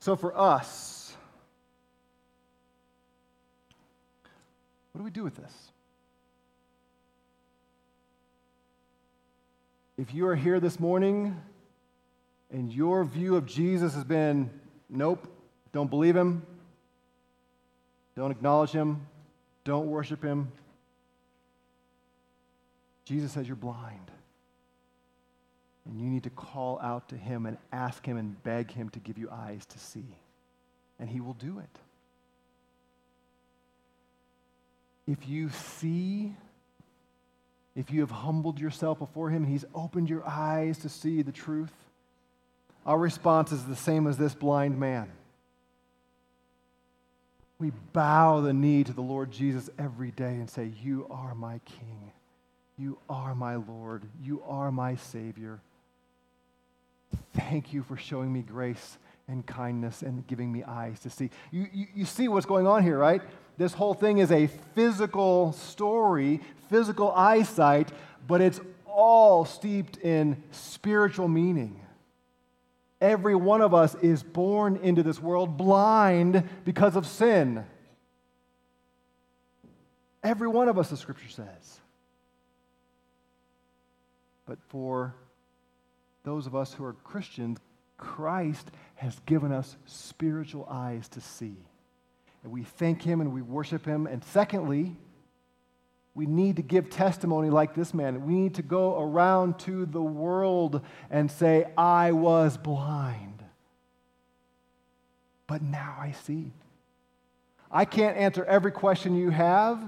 So 0.00 0.16
for 0.16 0.36
us, 0.36 1.16
what 4.92 4.98
do 5.00 5.04
we 5.04 5.10
do 5.10 5.24
with 5.24 5.36
this? 5.36 5.52
If 9.96 10.12
you 10.12 10.26
are 10.26 10.36
here 10.36 10.60
this 10.60 10.78
morning 10.80 11.40
and 12.52 12.72
your 12.72 13.04
view 13.04 13.36
of 13.36 13.46
Jesus 13.46 13.94
has 13.94 14.04
been, 14.04 14.50
nope, 14.90 15.26
don't 15.72 15.88
believe 15.88 16.16
him, 16.16 16.44
don't 18.16 18.30
acknowledge 18.30 18.70
him, 18.70 19.06
don't 19.64 19.86
worship 19.86 20.22
him, 20.22 20.52
Jesus 23.04 23.32
says 23.32 23.46
you're 23.46 23.56
blind. 23.56 24.10
And 25.86 26.00
you 26.00 26.08
need 26.08 26.22
to 26.22 26.30
call 26.30 26.80
out 26.80 27.10
to 27.10 27.16
him 27.16 27.44
and 27.44 27.58
ask 27.70 28.06
him 28.06 28.16
and 28.16 28.42
beg 28.42 28.70
him 28.70 28.88
to 28.90 28.98
give 28.98 29.18
you 29.18 29.28
eyes 29.30 29.66
to 29.66 29.78
see. 29.78 30.16
And 30.98 31.08
he 31.08 31.20
will 31.20 31.34
do 31.34 31.58
it. 31.58 31.78
If 35.06 35.28
you 35.28 35.50
see, 35.50 36.32
if 37.76 37.90
you 37.90 38.00
have 38.00 38.10
humbled 38.10 38.58
yourself 38.58 38.98
before 38.98 39.28
him 39.28 39.42
and 39.42 39.52
he's 39.52 39.66
opened 39.74 40.08
your 40.08 40.26
eyes 40.26 40.78
to 40.78 40.88
see 40.88 41.20
the 41.20 41.32
truth, 41.32 41.72
our 42.86 42.98
response 42.98 43.52
is 43.52 43.64
the 43.64 43.76
same 43.76 44.06
as 44.06 44.16
this 44.16 44.34
blind 44.34 44.78
man. 44.78 45.10
We 47.64 47.72
bow 47.94 48.42
the 48.42 48.52
knee 48.52 48.84
to 48.84 48.92
the 48.92 49.00
Lord 49.00 49.30
Jesus 49.30 49.70
every 49.78 50.10
day 50.10 50.34
and 50.34 50.50
say, 50.50 50.70
You 50.82 51.06
are 51.08 51.34
my 51.34 51.60
King. 51.64 52.12
You 52.76 52.98
are 53.08 53.34
my 53.34 53.54
Lord. 53.54 54.02
You 54.22 54.42
are 54.46 54.70
my 54.70 54.96
Savior. 54.96 55.62
Thank 57.32 57.72
you 57.72 57.82
for 57.82 57.96
showing 57.96 58.30
me 58.30 58.42
grace 58.42 58.98
and 59.28 59.46
kindness 59.46 60.02
and 60.02 60.26
giving 60.26 60.52
me 60.52 60.62
eyes 60.62 61.00
to 61.00 61.08
see. 61.08 61.30
You, 61.50 61.66
you, 61.72 61.86
you, 61.94 62.04
see 62.04 62.28
what's 62.28 62.44
going 62.44 62.66
on 62.66 62.82
here, 62.82 62.98
right? 62.98 63.22
This 63.56 63.72
whole 63.72 63.94
thing 63.94 64.18
is 64.18 64.30
a 64.30 64.48
physical 64.74 65.54
story, 65.54 66.42
physical 66.68 67.12
eyesight, 67.12 67.92
but 68.28 68.42
it's 68.42 68.60
all 68.84 69.46
steeped 69.46 69.96
in 69.96 70.36
spiritual 70.50 71.28
meaning. 71.28 71.80
Every 73.04 73.34
one 73.34 73.60
of 73.60 73.74
us 73.74 73.94
is 73.96 74.22
born 74.22 74.76
into 74.76 75.02
this 75.02 75.20
world 75.20 75.58
blind 75.58 76.42
because 76.64 76.96
of 76.96 77.06
sin. 77.06 77.62
Every 80.22 80.48
one 80.48 80.70
of 80.70 80.78
us, 80.78 80.88
the 80.88 80.96
scripture 80.96 81.28
says. 81.28 81.80
But 84.46 84.56
for 84.68 85.14
those 86.22 86.46
of 86.46 86.56
us 86.56 86.72
who 86.72 86.82
are 86.84 86.94
Christians, 86.94 87.58
Christ 87.98 88.70
has 88.94 89.20
given 89.26 89.52
us 89.52 89.76
spiritual 89.84 90.66
eyes 90.70 91.06
to 91.08 91.20
see. 91.20 91.58
And 92.42 92.50
we 92.50 92.62
thank 92.62 93.02
Him 93.02 93.20
and 93.20 93.34
we 93.34 93.42
worship 93.42 93.84
Him. 93.84 94.06
And 94.06 94.24
secondly, 94.24 94.96
we 96.14 96.26
need 96.26 96.56
to 96.56 96.62
give 96.62 96.90
testimony 96.90 97.50
like 97.50 97.74
this 97.74 97.92
man. 97.92 98.24
We 98.24 98.34
need 98.34 98.54
to 98.54 98.62
go 98.62 99.00
around 99.00 99.58
to 99.60 99.84
the 99.84 100.02
world 100.02 100.80
and 101.10 101.30
say, 101.30 101.66
I 101.76 102.12
was 102.12 102.56
blind, 102.56 103.42
but 105.46 105.60
now 105.60 105.96
I 105.98 106.12
see. 106.12 106.52
I 107.70 107.84
can't 107.84 108.16
answer 108.16 108.44
every 108.44 108.70
question 108.70 109.16
you 109.16 109.30
have. 109.30 109.82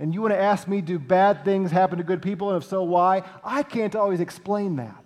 And 0.00 0.14
you 0.14 0.22
want 0.22 0.32
to 0.32 0.40
ask 0.40 0.68
me, 0.68 0.80
do 0.80 0.98
bad 0.98 1.44
things 1.44 1.70
happen 1.70 1.98
to 1.98 2.04
good 2.04 2.22
people? 2.22 2.50
And 2.50 2.62
if 2.62 2.68
so, 2.68 2.82
why? 2.84 3.24
I 3.44 3.62
can't 3.64 3.96
always 3.96 4.20
explain 4.20 4.76
that. 4.76 5.04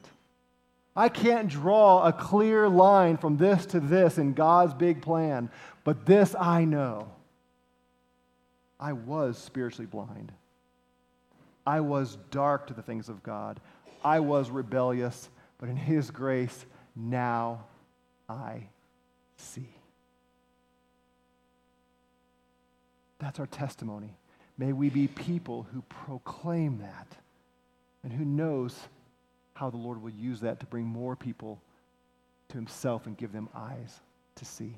I 0.94 1.08
can't 1.08 1.48
draw 1.48 2.06
a 2.06 2.12
clear 2.12 2.68
line 2.68 3.16
from 3.16 3.38
this 3.38 3.64
to 3.66 3.80
this 3.80 4.18
in 4.18 4.34
God's 4.34 4.74
big 4.74 5.00
plan, 5.00 5.50
but 5.84 6.04
this 6.04 6.36
I 6.38 6.66
know. 6.66 7.08
I 8.82 8.94
was 8.94 9.38
spiritually 9.38 9.86
blind. 9.86 10.32
I 11.64 11.78
was 11.78 12.18
dark 12.32 12.66
to 12.66 12.74
the 12.74 12.82
things 12.82 13.08
of 13.08 13.22
God. 13.22 13.60
I 14.04 14.18
was 14.18 14.50
rebellious, 14.50 15.28
but 15.58 15.68
in 15.68 15.76
His 15.76 16.10
grace, 16.10 16.66
now 16.96 17.66
I 18.28 18.66
see. 19.36 19.68
That's 23.20 23.38
our 23.38 23.46
testimony. 23.46 24.16
May 24.58 24.72
we 24.72 24.90
be 24.90 25.06
people 25.06 25.64
who 25.72 25.82
proclaim 25.82 26.78
that 26.78 27.06
and 28.02 28.12
who 28.12 28.24
knows 28.24 28.76
how 29.54 29.70
the 29.70 29.76
Lord 29.76 30.02
will 30.02 30.10
use 30.10 30.40
that 30.40 30.58
to 30.58 30.66
bring 30.66 30.86
more 30.86 31.14
people 31.14 31.62
to 32.48 32.56
himself 32.56 33.06
and 33.06 33.16
give 33.16 33.30
them 33.30 33.48
eyes 33.54 34.00
to 34.34 34.44
see. 34.44 34.74